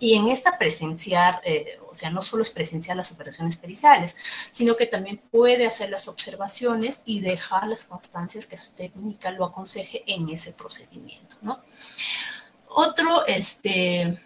[0.00, 4.16] Y en esta presenciar, eh, o sea, no solo es presenciar las operaciones periciales,
[4.50, 9.44] sino que también puede hacer las observaciones y dejar las constancias que su técnica lo
[9.44, 11.62] aconseje en ese procedimiento, ¿no?
[12.68, 14.18] Otro, este,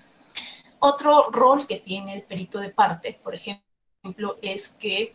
[0.78, 5.12] otro rol que tiene el perito de parte, por ejemplo, es que,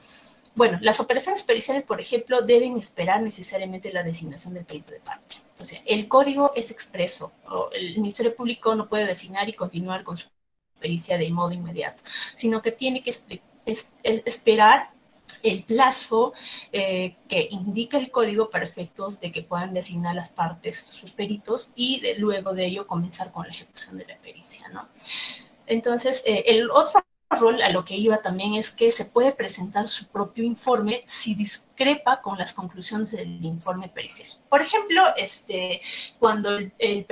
[0.56, 5.38] bueno, las operaciones periciales, por ejemplo, deben esperar necesariamente la designación del perito de parte.
[5.60, 7.32] O sea, el código es expreso.
[7.74, 10.28] el Ministerio Público no puede designar y continuar con su
[10.84, 12.04] pericia de modo inmediato,
[12.36, 13.12] sino que tiene que
[13.66, 14.92] esperar
[15.44, 16.34] el plazo
[16.72, 21.72] eh, que indica el código para efectos de que puedan designar las partes sus peritos
[21.76, 24.88] y luego de ello comenzar con la ejecución de la pericia, ¿no?
[25.66, 29.88] Entonces, eh, el otro rol a lo que iba también es que se puede presentar
[29.88, 34.30] su propio informe si discrepa con las conclusiones del informe pericial.
[34.50, 35.82] Por ejemplo, este,
[36.20, 37.06] cuando, el, eh,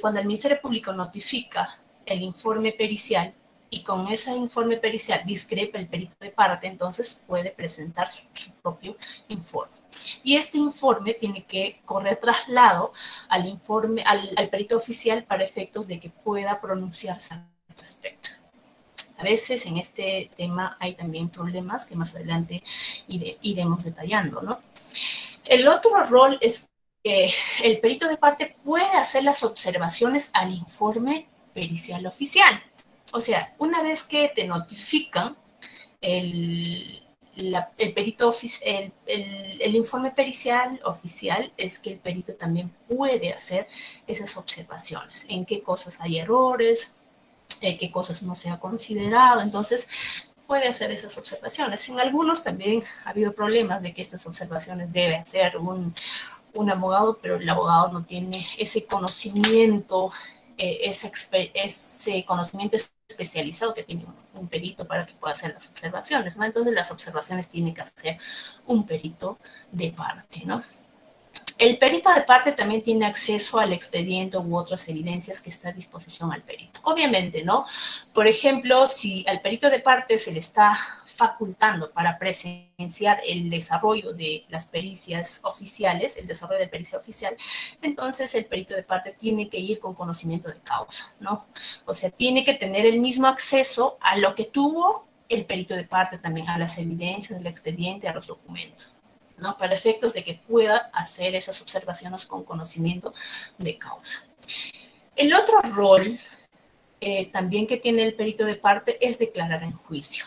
[0.00, 3.34] cuando el Ministerio Público notifica el informe pericial,
[3.70, 8.24] y con ese informe pericial discrepa el perito de parte, entonces puede presentar su,
[8.62, 8.96] propio
[9.28, 9.72] informe.
[10.22, 12.92] Y este informe tiene que correr traslado
[13.28, 17.46] al informe, al, perito oficial para efectos de que pueda pronunciarse al
[17.80, 18.30] respecto.
[19.18, 22.62] A veces en este tema hay también problemas que más adelante
[23.08, 24.60] iremos detallando, ¿no?
[25.44, 26.68] El otro rol es
[27.02, 27.30] que
[27.62, 31.26] el perito de parte puede hacer las observaciones al informe
[31.58, 32.62] pericial oficial.
[33.12, 35.36] O sea, una vez que te notifican
[36.00, 37.02] el,
[37.34, 38.32] el perito
[38.62, 43.66] el, el, informe pericial oficial es que el perito también puede hacer
[44.06, 46.94] esas observaciones, en qué cosas hay errores,
[47.60, 49.88] eh, qué cosas no se ha considerado, entonces
[50.46, 51.88] puede hacer esas observaciones.
[51.88, 55.94] En algunos también ha habido problemas de que estas observaciones debe hacer un,
[56.54, 60.10] un abogado, pero el abogado no tiene ese conocimiento,
[60.58, 62.76] eh, ese, conocimiento
[63.08, 64.04] especializado que tiene
[64.34, 66.44] un, perito para que pueda hacer las observaciones, ¿no?
[66.44, 68.18] Entonces las observaciones tiene que hacer
[68.66, 69.38] un perito
[69.70, 70.62] de parte, ¿no?
[71.58, 75.72] El perito de parte también tiene acceso al expediente u otras evidencias que está a
[75.72, 76.80] disposición al perito.
[76.84, 77.64] Obviamente, ¿no?
[78.12, 80.76] Por ejemplo, si al perito de parte se le está
[81.18, 87.36] facultando para presenciar el desarrollo de las pericias oficiales, el desarrollo de pericia oficial,
[87.82, 91.44] entonces el perito de parte tiene que ir con conocimiento de causa, ¿no?
[91.86, 95.82] O sea, tiene que tener el mismo acceso a lo que tuvo el perito de
[95.82, 98.96] parte también, a las evidencias del expediente, a los documentos.
[99.38, 99.56] ¿no?
[99.56, 103.12] Para efectos de que pueda hacer esas observaciones con conocimiento
[103.56, 104.26] de causa.
[105.14, 106.18] El otro rol
[107.00, 110.24] eh, también que tiene el perito de parte es declarar en juicio.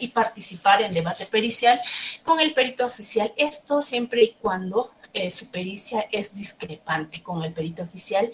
[0.00, 1.80] Y participar en debate pericial
[2.24, 3.32] con el perito oficial.
[3.36, 8.30] Esto siempre y cuando eh, su pericia es discrepante con el perito oficial.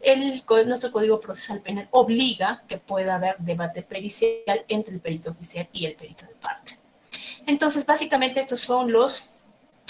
[0.00, 5.68] El, nuestro Código Procesal Penal obliga que pueda haber debate pericial entre el perito oficial
[5.72, 6.78] y el perito de parte.
[7.46, 9.44] Entonces, básicamente estos son los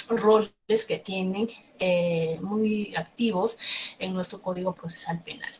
[0.09, 1.49] roles que tienen
[1.79, 3.57] eh, muy activos
[3.99, 5.53] en nuestro Código Procesal Penal.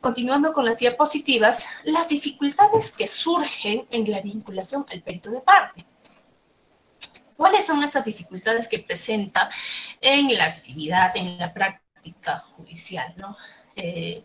[0.00, 5.84] Continuando con las diapositivas, las dificultades que surgen en la vinculación al perito de parte.
[7.36, 9.48] ¿Cuáles son esas dificultades que presenta
[10.00, 13.14] en la actividad, en la práctica judicial?
[13.76, 14.24] Eh,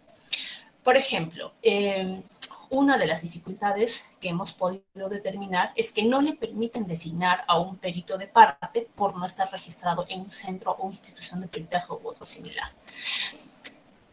[0.84, 2.24] por ejemplo, eh,
[2.70, 7.60] una de las dificultades que hemos podido determinar es que no le permiten designar a
[7.60, 11.92] un perito de parte por no estar registrado en un centro o institución de peritaje
[11.92, 12.72] u otro similar.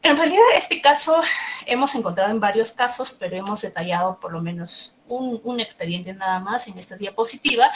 [0.05, 1.21] En realidad, este caso
[1.65, 6.67] hemos encontrado en varios casos, pero hemos detallado por lo menos un, expediente nada más
[6.67, 7.71] en esta diapositiva,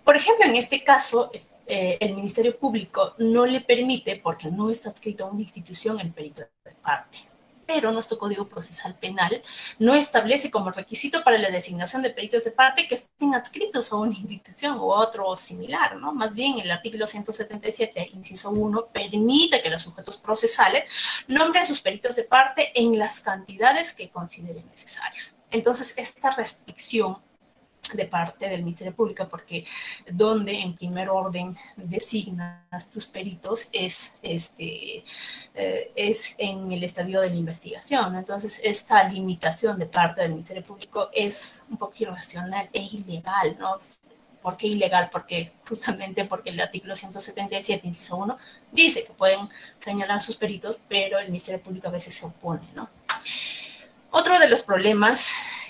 [0.04, 1.30] Por ejemplo, en este caso,
[1.66, 6.12] eh, el Ministerio Público no le permite, porque no está adscrito a una institución, el
[6.12, 7.35] perito de parte
[7.66, 9.42] pero nuestro Código Procesal Penal
[9.78, 13.96] no establece como requisito para la designación de peritos de parte que estén adscritos a
[13.96, 16.12] una institución u otro similar, ¿no?
[16.12, 20.90] Más bien el artículo 177, inciso 1, permite que los sujetos procesales
[21.28, 25.34] nombren a sus peritos de parte en las cantidades que consideren necesarios.
[25.50, 27.18] Entonces, esta restricción
[27.94, 29.64] de parte del Ministerio Público, porque
[30.10, 35.04] donde en primer orden designas tus peritos es, este,
[35.54, 38.16] eh, es en el estadio de la investigación.
[38.16, 43.78] Entonces, esta limitación de parte del Ministerio Público es un poco irracional e ilegal, ¿no?
[44.42, 45.08] ¿Por qué ilegal?
[45.10, 48.38] Porque justamente porque el artículo 177, inciso 1,
[48.70, 52.88] dice que pueden señalar sus peritos, pero el Ministerio Público a veces se opone, ¿no?
[54.12, 55.26] Otro de los problemas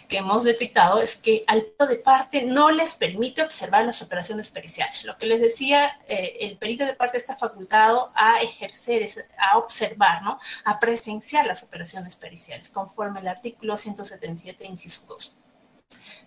[0.09, 4.50] que hemos detectado es que al perito de parte no les permite observar las operaciones
[4.50, 5.04] periciales.
[5.04, 9.07] Lo que les decía, eh, el perito de parte está facultado a ejercer,
[9.38, 10.38] a observar, ¿no?
[10.64, 15.36] a presenciar las operaciones periciales, conforme el artículo 177, inciso 2.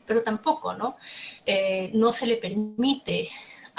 [0.06, 0.98] Pero tampoco, ¿no?
[1.46, 3.30] Eh, no se le permite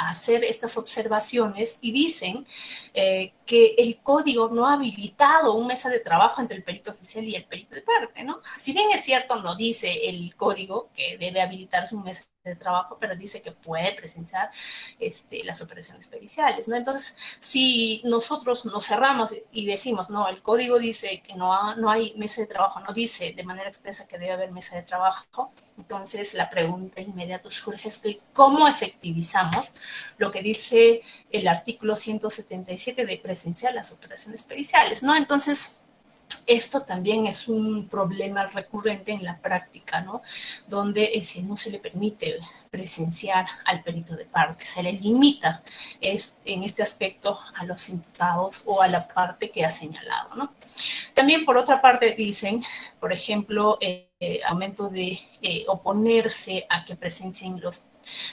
[0.08, 2.46] hacer estas observaciones y dicen
[2.94, 7.24] eh, que el código no ha habilitado un mesa de trabajo entre el perito oficial
[7.24, 8.40] y el perito de parte, ¿no?
[8.56, 12.96] Si bien es cierto, no dice el código que debe habilitarse un mesa de trabajo,
[12.98, 14.50] pero dice que puede presenciar
[14.98, 16.76] este, las operaciones periciales, ¿no?
[16.76, 22.14] Entonces, si nosotros nos cerramos y decimos, no, el código dice que no, no hay
[22.16, 26.32] mesa de trabajo, no dice de manera expresa que debe haber mesa de trabajo, entonces
[26.32, 29.70] la pregunta inmediata surge es que cómo efectivizamos
[30.16, 35.14] lo que dice el artículo 177 de presenciar las operaciones periciales, ¿no?
[35.14, 35.89] Entonces,
[36.50, 40.20] esto también es un problema recurrente en la práctica, ¿no?
[40.66, 42.38] Donde ese no se le permite
[42.70, 45.62] presenciar al perito de parte, se le limita
[46.00, 50.52] es, en este aspecto a los imputados o a la parte que ha señalado, ¿no?
[51.14, 52.60] También por otra parte dicen,
[52.98, 54.08] por ejemplo, eh,
[54.44, 57.84] al momento de eh, oponerse a que presencien los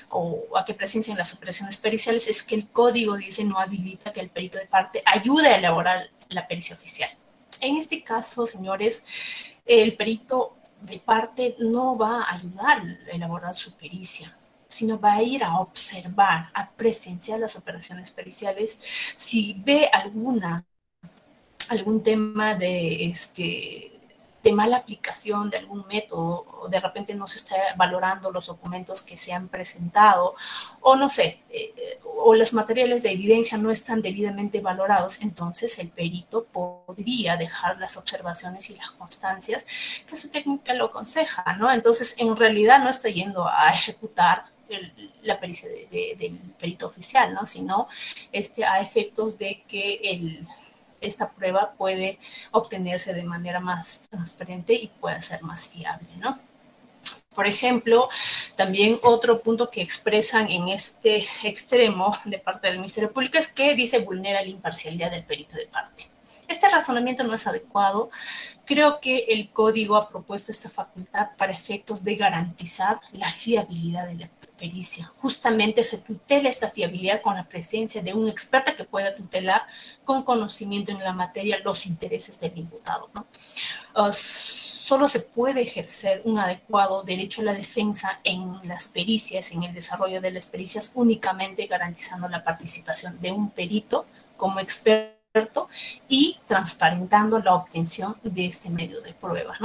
[0.09, 4.21] o a que presencien las operaciones periciales es que el código dice no habilita que
[4.21, 7.09] el perito de parte ayude a elaborar la pericia oficial.
[7.61, 9.03] En este caso, señores,
[9.65, 14.35] el perito de parte no va a ayudar a elaborar su pericia,
[14.67, 18.77] sino va a ir a observar, a presenciar las operaciones periciales.
[19.17, 20.65] Si ve alguna,
[21.69, 23.96] algún tema de este
[24.47, 29.01] de mala aplicación de algún método, o de repente no se está valorando los documentos
[29.01, 30.35] que se han presentado,
[30.79, 35.89] o no sé, eh, o los materiales de evidencia no están debidamente valorados, entonces el
[35.89, 39.65] perito podría dejar las observaciones y las constancias
[40.07, 41.69] que su técnica lo aconseja, ¿no?
[41.71, 44.45] Entonces, en realidad no está yendo a ejecutar
[45.23, 47.45] la pericia del perito oficial, ¿no?
[47.45, 47.87] Sino
[48.31, 50.47] este, a efectos de que el
[51.01, 52.19] esta prueba puede
[52.51, 56.37] obtenerse de manera más transparente y puede ser más fiable, ¿no?
[57.37, 58.09] Por ejemplo,
[58.55, 63.75] también otro punto que expresan en este extremo de parte del Ministerio Público es que
[63.75, 66.09] dice vulnera la imparcialidad del perito de parte.
[66.47, 68.09] Este razonamiento no es adecuado.
[68.65, 74.15] Creo que el código ha propuesto esta facultad para efectos de garantizar la fiabilidad de
[74.15, 74.25] la
[74.57, 75.11] pericia.
[75.17, 79.67] Justamente se tutela esta fiabilidad con la presencia de un experto que pueda tutelar
[80.03, 83.09] con conocimiento en la materia los intereses del imputado.
[83.13, 83.25] ¿no?
[84.11, 89.73] solo se puede ejercer un adecuado derecho a la defensa en las pericias, en el
[89.73, 94.05] desarrollo de las pericias, únicamente garantizando la participación de un perito
[94.37, 95.67] como experto
[96.07, 99.57] y transparentando la obtención de este medio de prueba.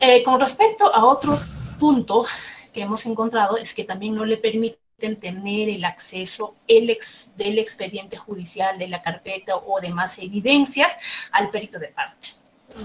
[0.00, 1.38] Eh, con respecto a otro
[1.78, 2.26] punto
[2.72, 4.78] que hemos encontrado es que también no le permiten
[5.20, 10.96] tener el acceso el ex, del expediente judicial, de la carpeta o demás evidencias
[11.30, 12.30] al perito de parte.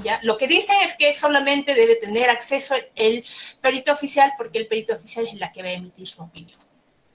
[0.04, 0.20] ¿Ya?
[0.24, 3.24] Lo que dicen es que solamente debe tener acceso el
[3.62, 6.60] perito oficial porque el perito oficial es la que va a emitir su opinión.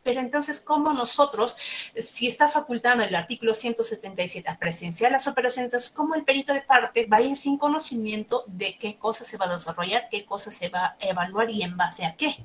[0.09, 1.57] Pero entonces, ¿cómo nosotros,
[1.97, 7.07] si está facultando el artículo 177 a presenciar las operaciones, cómo el perito de parte
[7.07, 10.69] va a ir sin conocimiento de qué cosa se va a desarrollar, qué cosa se
[10.69, 12.37] va a evaluar y en base a qué?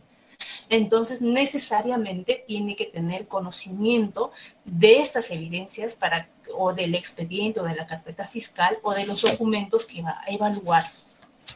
[0.70, 4.32] Entonces, necesariamente tiene que tener conocimiento
[4.66, 9.22] de estas evidencias para, o del expediente o de la carpeta fiscal o de los
[9.22, 10.84] documentos que va a evaluar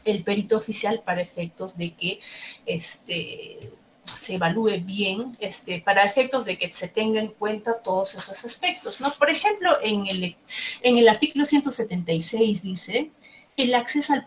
[0.05, 2.20] el perito oficial para efectos de que
[2.66, 3.72] este,
[4.05, 9.01] se evalúe bien, este, para efectos de que se tenga en cuenta todos esos aspectos,
[9.01, 9.12] ¿no?
[9.14, 10.36] Por ejemplo, en el,
[10.82, 13.12] en el artículo 176 dice
[13.58, 14.24] el acceso al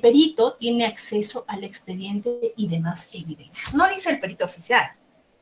[0.00, 3.68] perito tiene acceso al expediente y demás evidencia.
[3.74, 4.92] No dice el perito oficial,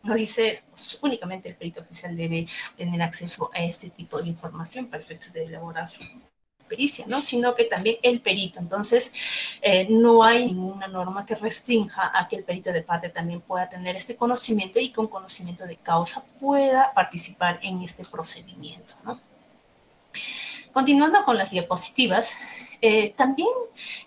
[0.02, 4.86] no dice eso, únicamente el perito oficial debe tener acceso a este tipo de información
[4.86, 6.02] para efectos de elaborar su
[6.66, 7.20] pericia, ¿no?
[7.20, 8.58] Sino que también el perito.
[8.58, 9.12] Entonces,
[9.60, 13.68] eh, no hay ninguna norma que restrinja a que el perito de parte también pueda
[13.68, 18.94] tener este conocimiento y con conocimiento de causa pueda participar en este procedimiento.
[20.72, 22.34] Continuando con las diapositivas,
[22.82, 23.48] eh, también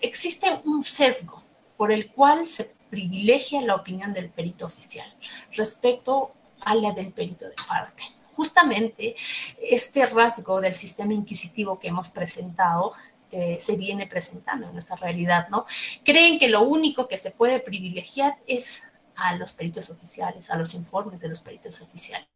[0.01, 1.41] existe un sesgo
[1.77, 5.07] por el cual se privilegia la opinión del perito oficial
[5.53, 8.03] respecto a la del perito de parte.
[8.35, 9.15] Justamente
[9.61, 12.93] este rasgo del sistema inquisitivo que hemos presentado
[13.31, 15.65] eh, se viene presentando en nuestra realidad, ¿no?
[16.03, 18.83] Creen que lo único que se puede privilegiar es
[19.15, 22.27] a los peritos oficiales, a los informes de los peritos oficiales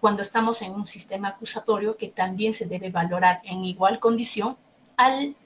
[0.00, 4.56] cuando estamos en un sistema acusatorio que también se debe valorar en igual condición
[4.96, 5.36] al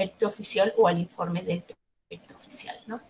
[0.00, 1.62] perito oficial o al informe del
[2.08, 2.76] perito oficial.
[2.86, 3.00] ¿no?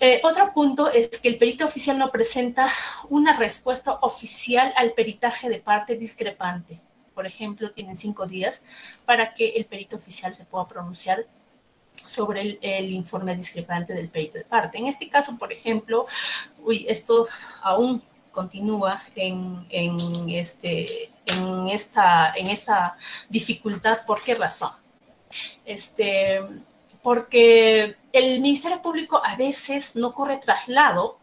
[0.00, 2.68] Eh, otro punto es que el perito oficial no presenta
[3.10, 6.80] una respuesta oficial al peritaje de parte discrepante.
[7.14, 8.62] Por ejemplo, tienen cinco días
[9.04, 11.26] para que el perito oficial se pueda pronunciar
[11.94, 14.78] sobre el, informe discrepante del perito de parte.
[14.78, 16.06] En este caso, por ejemplo,
[16.62, 17.28] uy, esto
[17.62, 19.66] aún continúa en,
[20.28, 20.86] este,
[21.70, 22.96] esta
[23.28, 24.04] dificultad.
[24.06, 24.83] ¿Por qué razón?
[25.64, 26.40] Este,
[27.02, 31.18] porque el Ministerio Público a veces no corre traslado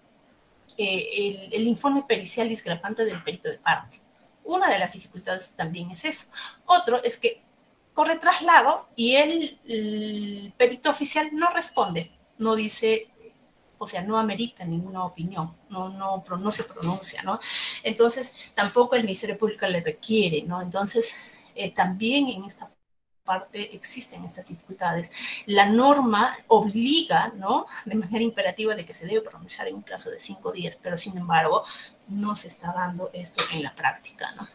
[0.77, 3.97] eh, el, informe pericial discrepante del perito de parte.
[4.43, 6.27] Una de las dificultades también es eso.
[6.65, 7.41] Otro es que
[7.93, 13.09] corre traslado y el, perito oficial no responde, no dice,
[13.77, 17.39] o sea, no amerita ninguna opinión, no, no, no se pronuncia, ¿no?
[17.83, 20.61] Entonces, tampoco el Ministerio Público le requiere, ¿no?
[20.61, 22.69] Entonces, eh, también en esta
[23.23, 25.11] parte existen estas dificultades.
[25.45, 27.65] La norma obliga, ¿no?
[27.85, 30.97] De manera imperativa de que se debe pronunciar en un plazo de cinco días, pero
[30.97, 31.63] sin embargo
[32.07, 34.47] no se está dando esto en la práctica, ¿no?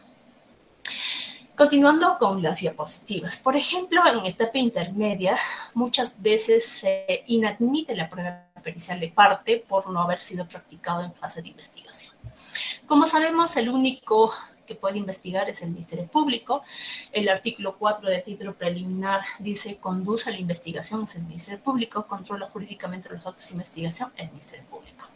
[1.55, 3.37] Continuando con las diapositivas.
[3.37, 5.35] Por ejemplo, en etapa intermedia,
[5.73, 11.15] muchas veces se inadmite la prueba pericial de parte por no haber sido practicado en
[11.15, 12.13] fase de investigación.
[12.85, 14.31] Como sabemos, el único
[14.67, 16.63] que puede investigar es el Ministerio Público.
[17.11, 22.05] El artículo 4 del título preliminar dice conduce a la investigación es el Ministerio Público,
[22.05, 25.07] controla jurídicamente los actos de investigación el Ministerio Público.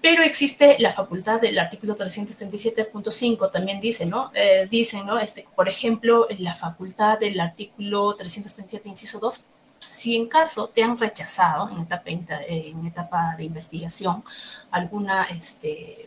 [0.00, 4.30] Pero existe la facultad del artículo 337.5, también dice, ¿no?
[4.34, 5.18] Eh, dicen, ¿no?
[5.18, 9.44] Este, por ejemplo, la facultad del artículo 337, inciso 2,
[9.80, 14.22] si en caso te han rechazado en etapa, en etapa de investigación
[14.70, 16.05] alguna este,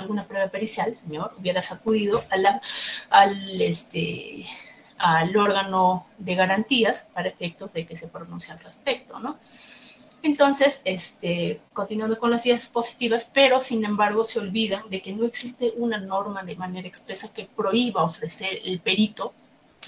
[0.00, 2.60] alguna prueba pericial, señor, hubieras acudido a
[3.10, 4.46] al, este,
[4.98, 9.38] al órgano de garantías para efectos de que se pronuncie al respecto, ¿no?
[10.22, 15.24] Entonces, este, continuando con las ideas positivas, pero sin embargo se olvidan de que no
[15.24, 19.32] existe una norma de manera expresa que prohíba ofrecer el perito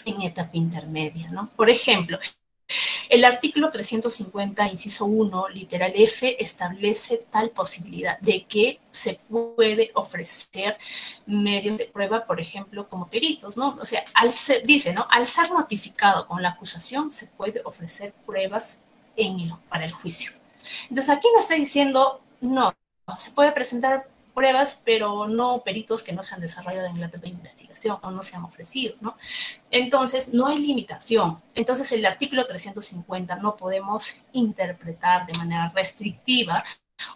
[0.07, 1.51] en etapa intermedia, ¿no?
[1.55, 2.19] Por ejemplo,
[3.13, 10.79] el artículo 350, inciso 1, literal F, establece tal posibilidad de que se puede ofrecer
[11.27, 13.77] medios de prueba, por ejemplo, como peritos, ¿no?
[13.79, 14.03] O sea,
[14.65, 15.07] dice, ¿no?
[15.11, 18.81] Al ser notificado con la acusación, se puede ofrecer pruebas
[19.69, 20.33] para el juicio.
[20.89, 22.75] Entonces, aquí no está diciendo, no,
[23.19, 27.99] se puede presentar pruebas, pero no peritos que no se han desarrollado en la investigación
[28.03, 29.16] o no se han ofrecido, ¿no?
[29.70, 31.41] Entonces, no hay limitación.
[31.55, 36.64] Entonces, el artículo 350 no podemos interpretar de manera restrictiva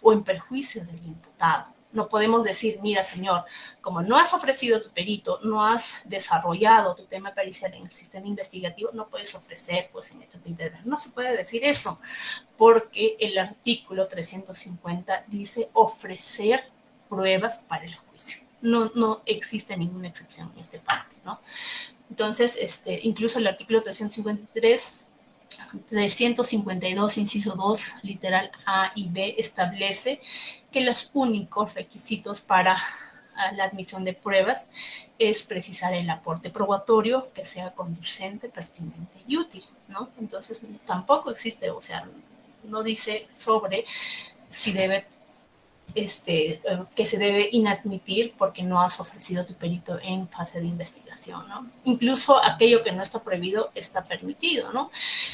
[0.01, 1.77] o en perjuicio del imputado.
[1.93, 3.45] No podemos decir, mira, señor,
[3.81, 8.27] como no has ofrecido tu perito, no has desarrollado tu tema pericial en el sistema
[8.27, 10.81] investigativo, no puedes ofrecer, pues, en etapa integral.
[10.85, 11.99] No se puede decir eso,
[12.57, 16.69] porque el artículo 350 dice ofrecer
[17.09, 18.39] pruebas para el juicio.
[18.61, 21.39] No, no existe ninguna excepción en este parte, ¿no?
[22.09, 25.01] Entonces, este, incluso el artículo 353
[25.87, 30.21] 352, inciso 2, literal A y B, establece
[30.71, 32.77] que los únicos requisitos para
[33.55, 34.69] la admisión de pruebas
[35.19, 40.09] es precisar el aporte probatorio que sea conducente, pertinente y útil, ¿no?
[40.19, 42.07] Entonces, tampoco existe, o sea,
[42.63, 43.85] no dice sobre
[44.49, 45.05] si debe
[45.95, 50.67] este, eh, que se debe inadmitir porque no has ofrecido tu perito en fase de
[50.67, 51.45] investigación.
[51.85, 54.91] Incluso aquello que no está prohibido está permitido, ¿no?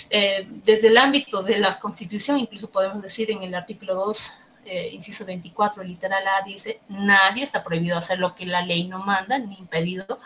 [0.10, 4.34] Eh, desde el ámbito de la Constitución, incluso podemos decir en el artículo 2,
[4.66, 9.00] eh, inciso 24, literal A, dice, nadie está prohibido hacer lo que la ley no
[9.00, 10.20] manda, ni impedido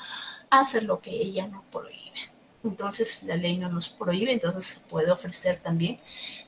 [0.50, 1.98] hacer lo que ella no prohíbe.
[2.64, 6.00] Entonces, la ley no nos prohíbe, entonces se puede ofrecer también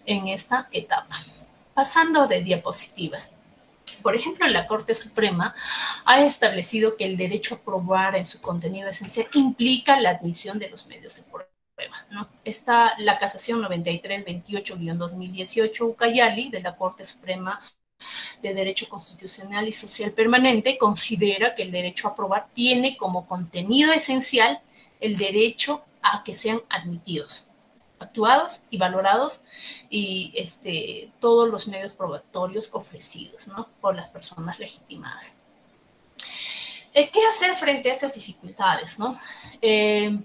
[0.06, 1.16] en esta etapa.
[1.74, 3.32] Pasando de diapositivas.
[4.02, 5.56] Por ejemplo, la Corte Suprema
[6.06, 10.70] ha establecido que el derecho a probar en su contenido esencial implica la admisión de
[10.70, 11.50] los medios de prueba.
[12.12, 12.28] ¿no?
[12.44, 17.62] Está la casación 9328-2018 Ucayali de la Corte Suprema
[18.42, 23.92] de Derecho Constitucional y Social Permanente considera que el derecho a probar tiene como contenido
[23.92, 24.62] esencial
[25.00, 27.49] el derecho a que sean admitidos
[28.00, 29.44] actuados y valorados
[29.90, 33.70] y este, todos los medios probatorios ofrecidos ¿no?
[33.82, 35.38] por las personas legitimadas.
[36.94, 38.98] Eh, ¿Qué hacer frente a estas dificultades?
[38.98, 39.18] ¿no?
[39.62, 40.18] Eh,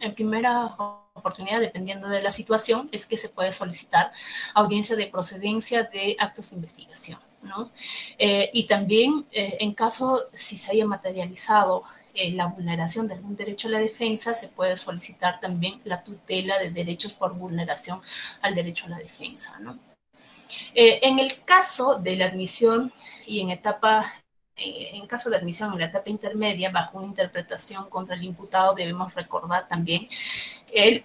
[0.00, 0.76] en primera
[1.14, 4.12] oportunidad, dependiendo de la situación, es que se puede solicitar
[4.54, 7.18] audiencia de procedencia de actos de investigación.
[7.42, 7.70] ¿no?
[8.18, 11.84] Eh, y también, en caso si se haya materializado
[12.32, 16.70] la vulneración de algún derecho a la defensa, se puede solicitar también la tutela de
[16.70, 18.00] derechos por vulneración
[18.42, 19.58] al derecho a la defensa.
[19.60, 19.78] ¿no?
[20.74, 22.90] Eh, en el caso de la admisión
[23.26, 24.12] y en etapa
[24.58, 28.74] eh, en caso de admisión en la etapa intermedia, bajo una interpretación contra el imputado,
[28.74, 30.08] debemos recordar también
[30.72, 31.04] el,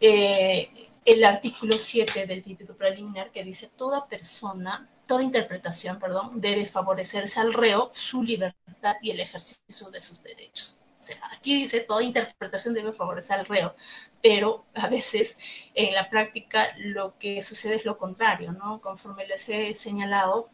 [0.00, 6.68] eh, el artículo 7 del título preliminar que dice toda persona toda interpretación, perdón, debe
[6.68, 10.78] favorecerse al reo su libertad y el ejercicio de sus derechos.
[10.96, 13.74] O sea, aquí dice, toda interpretación debe favorecer al reo,
[14.22, 15.36] pero a veces
[15.74, 18.80] en la práctica lo que sucede es lo contrario, ¿no?
[18.80, 20.48] Conforme les he señalado,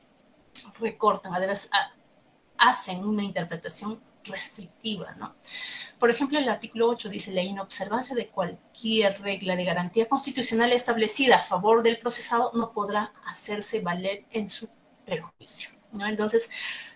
[0.80, 1.68] recortan, además
[2.57, 5.34] hacen una interpretación restrictiva, ¿no?
[5.98, 11.36] Por ejemplo, el artículo 8 dice la inobservancia de cualquier regla de garantía constitucional establecida
[11.36, 14.68] a favor del procesado no podrá hacerse valer en su
[15.04, 16.06] perjuicio, ¿no?
[16.06, 16.50] Entonces,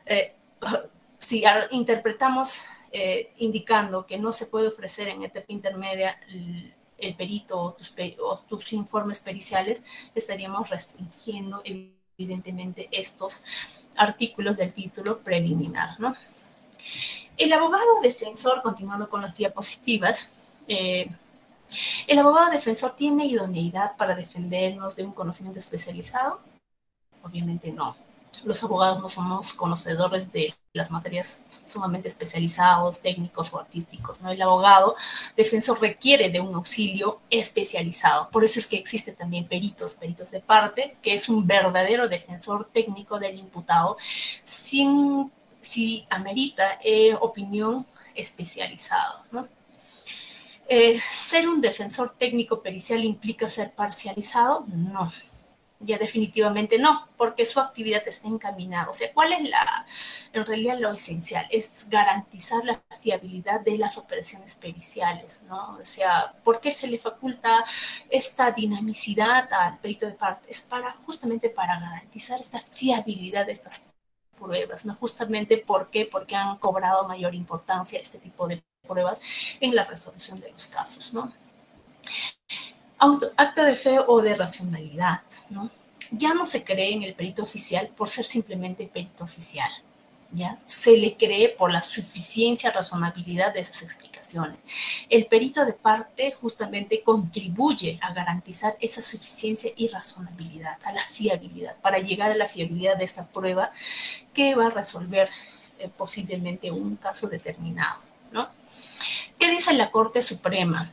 [0.07, 0.37] eh,
[1.19, 6.75] si interpretamos eh, indicando que no se puede ofrecer en etapa intermedia el,
[7.17, 9.83] perito o tus, o tus informes periciales,
[10.15, 13.43] estaríamos restringiendo evidentemente estos
[13.97, 16.15] artículos del título preliminar, ¿no?
[17.41, 21.11] El abogado defensor, continuando con las diapositivas, eh,
[22.07, 26.41] ¿el abogado defensor tiene idoneidad para defendernos de un conocimiento especializado?
[27.23, 27.97] Obviamente no.
[28.45, 34.21] Los abogados no somos conocedores de las materias sumamente especializados, técnicos o artísticos.
[34.21, 34.31] ¿no?
[34.31, 34.95] El abogado
[35.35, 38.29] defensor requiere de un auxilio especializado.
[38.29, 42.69] Por eso es que existe también peritos, peritos de parte, que es un verdadero defensor
[42.71, 43.97] técnico del imputado,
[44.45, 49.25] sin si amerita eh, opinión especializada.
[49.31, 49.49] ¿no?
[50.69, 54.65] Eh, ¿Ser un defensor técnico pericial implica ser parcializado?
[54.69, 55.11] No,
[55.81, 58.91] ya definitivamente no, porque su actividad está encaminada.
[58.91, 59.87] O sea, ¿cuál es la,
[60.33, 61.47] en realidad lo esencial?
[61.51, 65.79] Es garantizar la fiabilidad de las operaciones periciales, ¿no?
[65.81, 67.65] O sea, ¿por qué se le faculta
[68.11, 70.51] esta dinamicidad al perito de parte?
[70.51, 73.90] Es para, justamente para garantizar esta fiabilidad de estas
[74.41, 74.95] pruebas, ¿no?
[74.95, 76.09] Justamente ¿por qué?
[76.11, 79.21] Porque han cobrado mayor importancia este tipo de pruebas
[79.61, 81.33] en la resolución de los casos, ¿no?
[83.37, 85.71] acta de fe o de racionalidad, ¿no?
[86.11, 89.71] Ya no se cree en el perito oficial por ser simplemente perito oficial,
[90.33, 90.59] ¿ya?
[90.65, 94.10] Se le cree por la suficiencia, razonabilidad de sus explicaciones
[95.09, 101.77] El perito de parte justamente contribuye a garantizar esa suficiencia y razonabilidad, a la fiabilidad,
[101.81, 103.73] para llegar a la fiabilidad de esta prueba
[104.35, 105.29] que va a resolver
[105.79, 108.01] eh, posiblemente un caso determinado.
[108.33, 108.49] ¿no?
[109.39, 110.89] ¿Qué dice la Corte Suprema?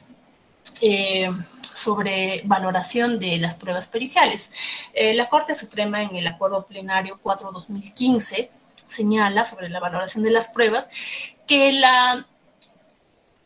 [0.81, 1.29] Eh,
[1.77, 4.51] sobre valoración de las pruebas periciales.
[4.93, 8.49] Eh, la Corte Suprema en el Acuerdo Plenario 4-2015
[8.87, 10.89] señala sobre la valoración de las pruebas
[11.45, 12.25] que la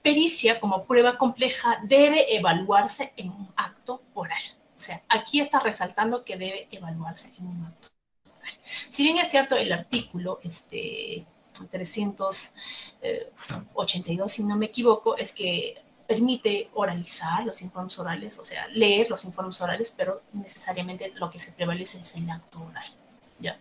[0.02, 4.41] pericia como prueba compleja debe evaluarse en un acto oral.
[4.78, 7.89] O sea, aquí está resaltando que debe evaluarse en un acto
[8.26, 8.54] oral.
[8.89, 11.26] Si bien es cierto el artículo este,
[11.70, 19.10] 382, si no me equivoco, es que permite oralizar los informes orales, o sea, leer
[19.10, 22.93] los informes orales, pero necesariamente lo que se prevalece es el acto oral.
[23.39, 23.58] ¿ya?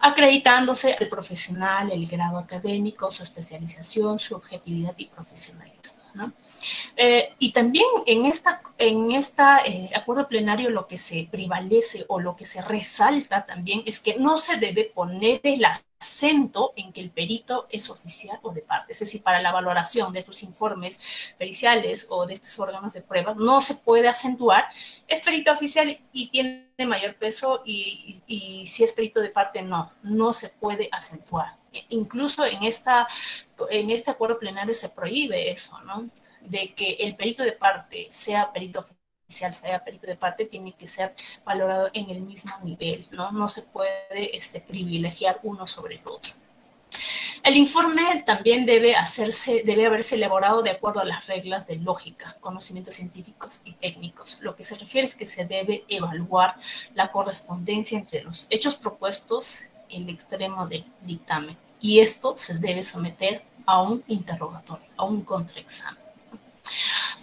[0.00, 5.98] Acreditándose el profesional, el grado académico, su especialización, su objetividad y profesionalismo.
[6.96, 12.18] Eh, y también en esta, en esta eh, acuerdo plenario lo que se prevalece o
[12.18, 15.64] lo que se resalta también es que no se debe poner el
[16.00, 18.92] acento en que el perito es oficial o de parte.
[18.92, 23.34] Es decir, para la valoración de estos informes periciales o de estos órganos de prueba,
[23.34, 24.66] no se puede acentuar,
[25.06, 28.22] es perito oficial y tiene mayor peso y,
[28.66, 31.58] si es perito de parte, no, no se puede acentuar
[31.90, 33.06] incluso en, esta,
[33.70, 36.08] en este acuerdo plenario se prohíbe eso, ¿no?
[36.40, 40.86] De que el perito de parte, sea perito oficial, sea perito de parte, tiene que
[40.86, 41.14] ser
[41.44, 43.30] valorado en el mismo nivel, ¿no?
[43.30, 46.32] No se puede este, privilegiar uno sobre el otro.
[47.42, 52.36] El informe también debe, hacerse, debe haberse elaborado de acuerdo a las reglas de lógica,
[52.40, 54.38] conocimientos científicos y técnicos.
[54.40, 56.56] Lo que se refiere es que se debe evaluar
[56.94, 63.42] la correspondencia entre los hechos propuestos el extremo del dictamen y esto se debe someter
[63.66, 66.02] a un interrogatorio, a un contraexamen.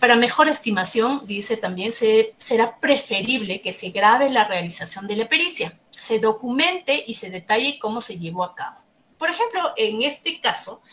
[0.06, 5.28] Para mejor estimación, dice también, se, será preferible que se grabe la realización de la
[5.28, 8.82] pericia, se documente y se detalle cómo se llevó a cabo.
[9.18, 10.84] Por ejemplo, en este caso,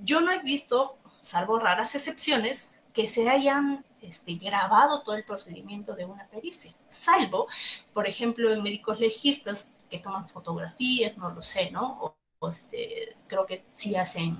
[0.00, 5.96] yo no he visto, salvo raras excepciones, que se hayan este, grabado todo el procedimiento
[5.96, 7.48] de una pericia, salvo,
[7.92, 12.14] por ejemplo, en médicos legistas que toman fotografías, no lo sé, ¿no?
[12.38, 14.36] O, este, creo que sí hacen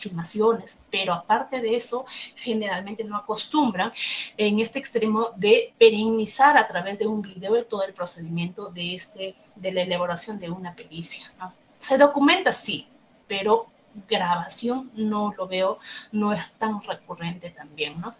[0.00, 2.04] filmaciones, pero aparte de eso,
[2.36, 3.92] generalmente no acostumbran
[4.36, 9.34] en este extremo de perennizar a través de un video todo el procedimiento de, este,
[9.56, 11.32] de la elaboración de una pericia.
[11.78, 12.88] Se documenta, sí,
[13.26, 13.68] pero
[14.08, 15.78] grabación no lo veo,
[16.12, 18.14] no es tan recurrente también, ¿no?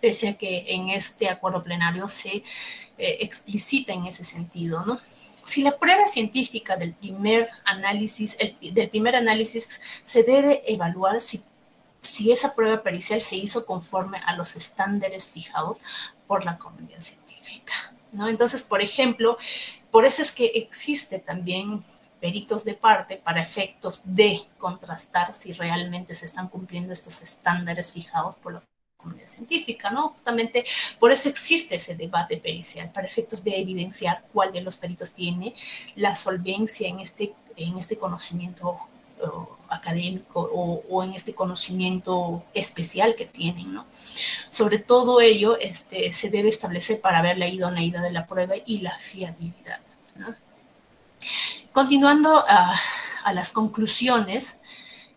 [0.00, 2.42] Pese a que en este acuerdo plenario se eh,
[3.20, 4.98] explicita en ese sentido, ¿no?
[5.44, 11.42] Si la prueba científica del primer análisis, del primer análisis se debe evaluar si,
[12.00, 15.78] si esa prueba pericial se hizo conforme a los estándares fijados
[16.26, 17.72] por la comunidad científica.
[18.12, 18.28] ¿no?
[18.28, 19.38] Entonces, por ejemplo,
[19.90, 21.82] por eso es que existe también
[22.20, 28.34] peritos de parte para efectos de contrastar si realmente se están cumpliendo estos estándares fijados
[28.36, 28.62] por la
[29.04, 30.08] comunidad científica, ¿no?
[30.10, 30.64] Justamente
[30.98, 35.54] por eso existe ese debate pericial, para efectos de evidenciar cuál de los peritos tiene
[35.94, 38.80] la solvencia en este, en este conocimiento
[39.68, 43.86] académico o, en este conocimiento especial que tienen, ¿no?
[44.50, 48.80] Sobre todo ello este, se debe establecer para ver la idoneidad de la prueba y
[48.80, 49.80] la fiabilidad.
[51.72, 52.78] Continuando a,
[53.24, 54.60] a las conclusiones,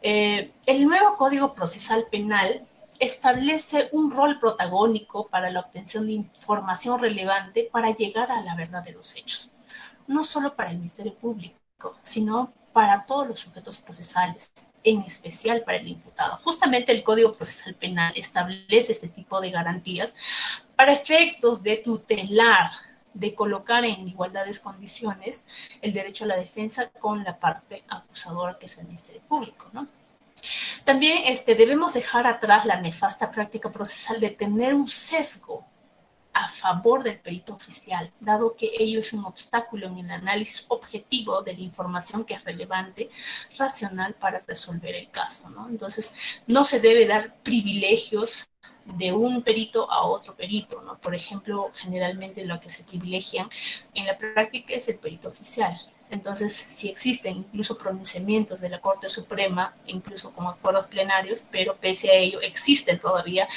[0.01, 2.65] eh, el nuevo Código Procesal Penal
[2.99, 8.83] establece un rol protagónico para la obtención de información relevante para llegar a la verdad
[8.83, 9.51] de los hechos,
[10.07, 11.57] no solo para el Ministerio Público,
[12.03, 16.37] sino para todos los sujetos procesales, en especial para el imputado.
[16.37, 20.15] Justamente el Código Procesal Penal establece este tipo de garantías
[20.75, 22.69] para efectos de tutelar,
[23.13, 25.43] de colocar en igualdades condiciones
[25.81, 29.87] el derecho a la defensa con la parte acusadora que es el Ministerio Público, ¿no?
[30.83, 35.65] También este, debemos dejar atrás la nefasta práctica procesal de tener un sesgo
[36.37, 41.41] a favor del perito oficial, dado que ello es un obstáculo en el análisis objetivo
[41.41, 43.09] de la información que es relevante,
[43.57, 45.49] racional para resolver el caso.
[45.49, 45.67] ¿no?
[45.67, 46.15] Entonces,
[46.45, 48.47] no se debe dar privilegios
[48.85, 50.97] de un perito a otro perito, ¿no?
[50.97, 53.49] Por ejemplo, generalmente lo que se privilegian
[53.93, 55.77] en la práctica es el perito oficial.
[56.09, 62.09] Entonces, si existen incluso pronunciamientos de la Corte Suprema, incluso como acuerdos plenarios, pero pese
[62.11, 63.47] a ello existen todavía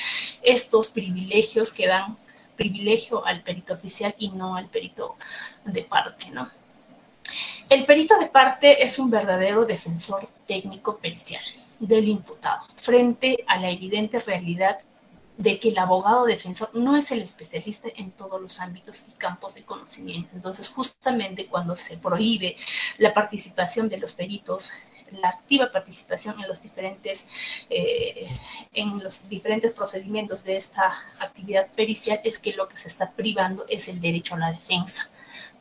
[0.42, 2.16] estos privilegios que dan
[2.56, 5.16] privilegio al perito oficial y no al perito
[5.64, 6.48] de parte, ¿no?
[7.68, 11.42] El perito de parte es un verdadero defensor técnico pericial
[11.78, 12.66] del imputado.
[12.76, 14.80] frente a la evidente realidad
[15.40, 19.54] de que el abogado defensor no es el especialista en todos los ámbitos y campos
[19.54, 20.28] de conocimiento.
[20.34, 22.56] Entonces, justamente cuando se prohíbe
[22.98, 24.70] la participación de los peritos
[25.12, 27.26] la activa participación en los diferentes,
[27.68, 28.28] eh,
[28.72, 33.64] en los diferentes procedimientos de esta actividad pericial es que lo que se está privando
[33.68, 35.10] es el derecho a la defensa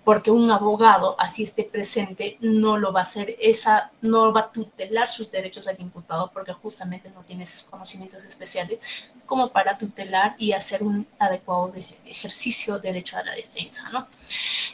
[0.10, 4.52] porque un abogado, así esté presente, no lo va a hacer, esa, no va a
[4.52, 8.80] tutelar sus derechos al imputado porque justamente no tiene esos conocimientos especiales
[9.28, 11.72] como para tutelar y hacer un adecuado
[12.08, 14.08] ejercicio de derecho a la defensa, ¿no?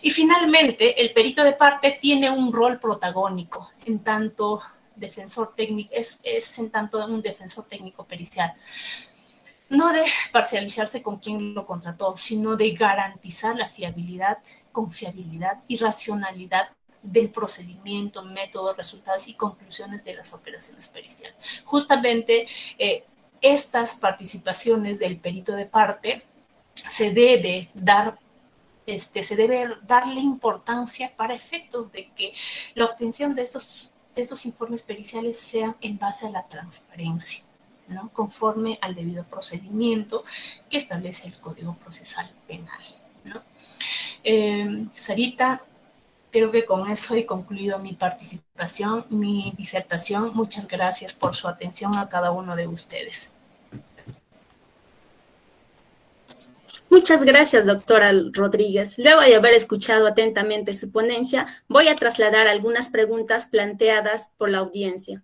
[0.02, 4.62] Y finalmente, el perito de parte tiene un rol protagónico en tanto
[4.96, 8.54] defensor técnico, es, es en tanto un defensor técnico pericial
[9.76, 14.40] no de parcializarse con quien lo contrató, sino de garantizar la fiabilidad,
[14.72, 16.70] confiabilidad y racionalidad
[17.02, 21.38] del procedimiento, método, resultados y conclusiones de las operaciones periciales.
[21.64, 22.48] Justamente
[22.78, 23.06] eh,
[23.42, 26.24] estas participaciones del perito de parte
[26.74, 28.20] se debe dar
[28.88, 32.34] este, se debe darle importancia para efectos de que
[32.76, 37.44] la obtención de estos, de estos informes periciales sean en base a la transparencia
[38.14, 40.24] conforme al debido procedimiento
[40.70, 42.82] que establece el Código Procesal Penal.
[44.24, 45.62] Eh, Sarita,
[46.32, 50.32] creo que con eso he concluido mi participación, mi disertación.
[50.34, 53.36] Muchas gracias por su atención a cada uno de ustedes.
[56.90, 58.98] Muchas gracias, doctora Rodríguez.
[58.98, 64.60] Luego de haber escuchado atentamente su ponencia, voy a trasladar algunas preguntas planteadas por la
[64.60, 65.22] audiencia.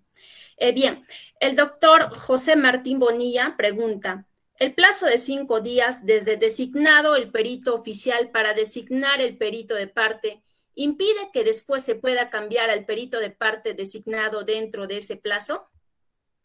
[0.64, 1.04] Eh, bien,
[1.40, 4.28] el doctor José Martín Bonilla pregunta,
[4.60, 9.88] el plazo de cinco días desde designado el perito oficial para designar el perito de
[9.88, 10.44] parte
[10.76, 15.68] impide que después se pueda cambiar al perito de parte designado dentro de ese plazo?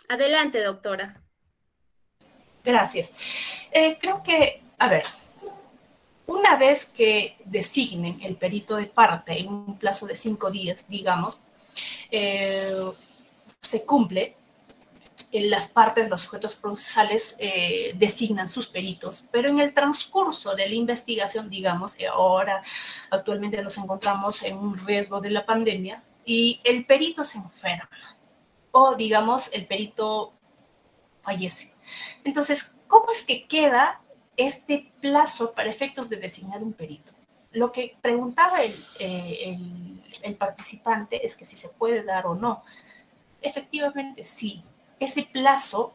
[0.09, 1.23] Adelante, doctora.
[2.65, 3.13] Gracias.
[3.71, 5.05] Eh, creo que, a ver,
[6.27, 11.43] una vez que designen el perito de parte en un plazo de cinco días, digamos,
[12.11, 12.75] eh,
[13.67, 14.37] se cumple,
[15.33, 20.69] en las partes, los sujetos procesales eh, designan sus peritos, pero en el transcurso de
[20.69, 22.63] la investigación, digamos, ahora
[23.11, 27.89] actualmente nos encontramos en un riesgo de la pandemia y el perito se enferma
[28.73, 30.33] o, digamos, el perito
[31.23, 31.73] fallece.
[32.25, 34.03] Entonces, ¿cómo es que queda
[34.37, 37.13] este plazo para efectos de designar un perito?
[37.53, 39.59] Lo que preguntaba el, eh,
[40.23, 42.65] el participante es que si se puede dar o no.
[43.43, 44.63] Efectivamente, sí.
[44.99, 45.95] Ese plazo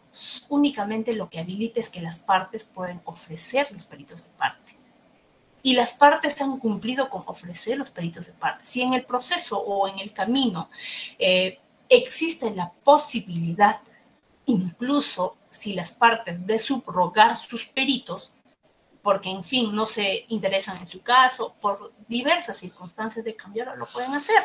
[0.49, 4.77] únicamente lo que habilita es que las partes pueden ofrecer los peritos de parte.
[5.63, 8.65] Y las partes han cumplido con ofrecer los peritos de parte.
[8.65, 10.69] Si en el proceso o en el camino
[11.17, 13.79] eh, existe la posibilidad,
[14.45, 18.35] incluso si las partes de subrogar sus peritos,
[19.01, 23.87] porque en fin no se interesan en su caso, por diversas circunstancias de cambiarlo, lo
[23.87, 24.43] pueden hacer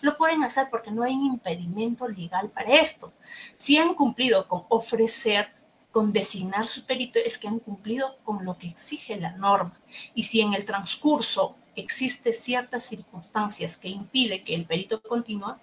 [0.00, 3.12] lo pueden hacer porque no hay impedimento legal para esto.
[3.56, 5.50] Si han cumplido con ofrecer,
[5.90, 9.80] con designar su perito, es que han cumplido con lo que exige la norma.
[10.14, 15.56] Y si en el transcurso existe ciertas circunstancias que impide que el perito continúe,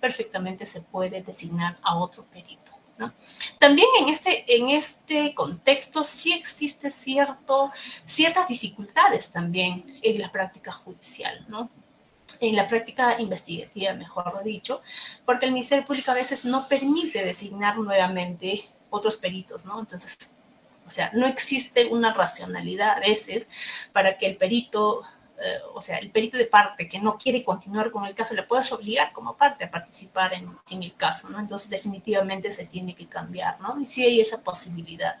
[0.00, 2.72] perfectamente se puede designar a otro perito.
[3.58, 7.70] También en este, en este contexto sí existe cierto,
[8.04, 11.70] ciertas dificultades también en la práctica judicial, ¿no?
[12.40, 14.80] En la práctica investigativa, mejor dicho,
[15.24, 19.78] porque el Ministerio Público a veces no permite designar nuevamente otros peritos, ¿no?
[19.78, 20.34] Entonces,
[20.86, 23.48] o sea, no existe una racionalidad a veces
[23.92, 25.02] para que el perito,
[25.38, 28.42] eh, o sea, el perito de parte que no quiere continuar con el caso, le
[28.42, 31.38] puedas obligar como parte a participar en, en el caso, ¿no?
[31.38, 33.80] Entonces, definitivamente se tiene que cambiar, ¿no?
[33.80, 35.16] Y sí hay esa posibilidad.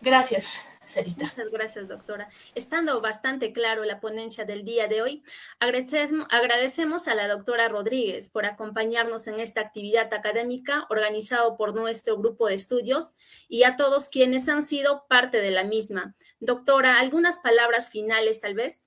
[0.00, 0.60] Gracias.
[1.04, 2.28] Muchas gracias, doctora.
[2.54, 5.22] Estando bastante claro la ponencia del día de hoy,
[5.60, 12.16] agradecemos, agradecemos a la doctora Rodríguez por acompañarnos en esta actividad académica organizado por nuestro
[12.16, 13.16] grupo de estudios
[13.48, 16.14] y a todos quienes han sido parte de la misma.
[16.40, 18.86] Doctora, ¿algunas palabras finales tal vez?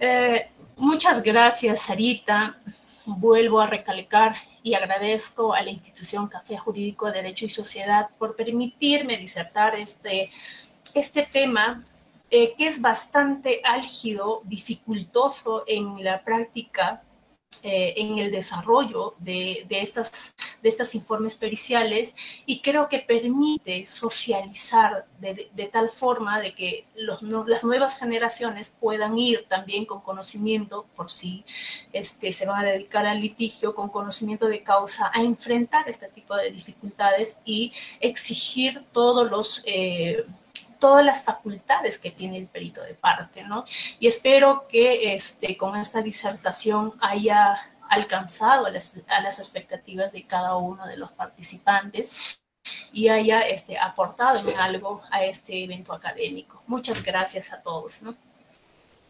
[0.00, 2.58] Eh, muchas gracias, Sarita
[3.06, 9.16] vuelvo a recalcar y agradezco a la institución Café Jurídico, Derecho y Sociedad por permitirme
[9.16, 10.30] disertar este,
[10.94, 11.84] este tema
[12.30, 17.02] eh, que es bastante álgido, dificultoso en la práctica
[17.66, 25.06] eh, en el desarrollo de, estas, de estos informes periciales y creo que permite socializar
[25.18, 31.10] de, tal forma de que los, las nuevas generaciones puedan ir también con conocimiento, por
[31.10, 31.42] si
[31.94, 36.36] este, se van a dedicar al litigio, con conocimiento de causa, a enfrentar este tipo
[36.36, 39.62] de dificultades y exigir todos los...
[39.64, 40.26] Eh,
[40.84, 43.64] todas las facultades que tiene el perito de parte, ¿no?
[43.98, 47.56] Y espero que este, con esta disertación haya
[47.88, 48.94] alcanzado a las,
[49.38, 52.38] expectativas de cada uno de los participantes
[52.92, 56.62] y haya este, aportado en algo a este evento académico.
[56.66, 58.14] Muchas gracias a todos, ¿no?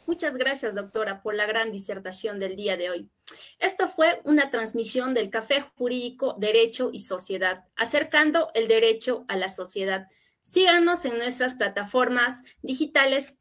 [0.06, 3.10] Muchas gracias, doctora, por la gran disertación del día de hoy.
[3.58, 9.48] Esta fue una transmisión del Café Jurídico Derecho y Sociedad, acercando el derecho a la
[9.48, 10.06] sociedad.
[10.44, 13.38] Síganos en nuestras plataformas digitales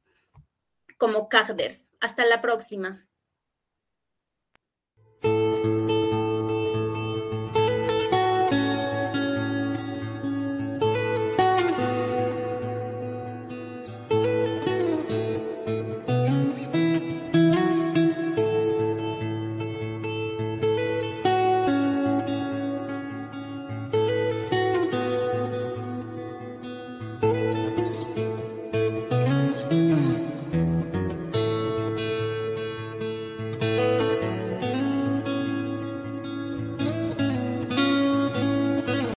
[0.98, 1.86] como CAGDERS.
[2.00, 3.06] Hasta la próxima.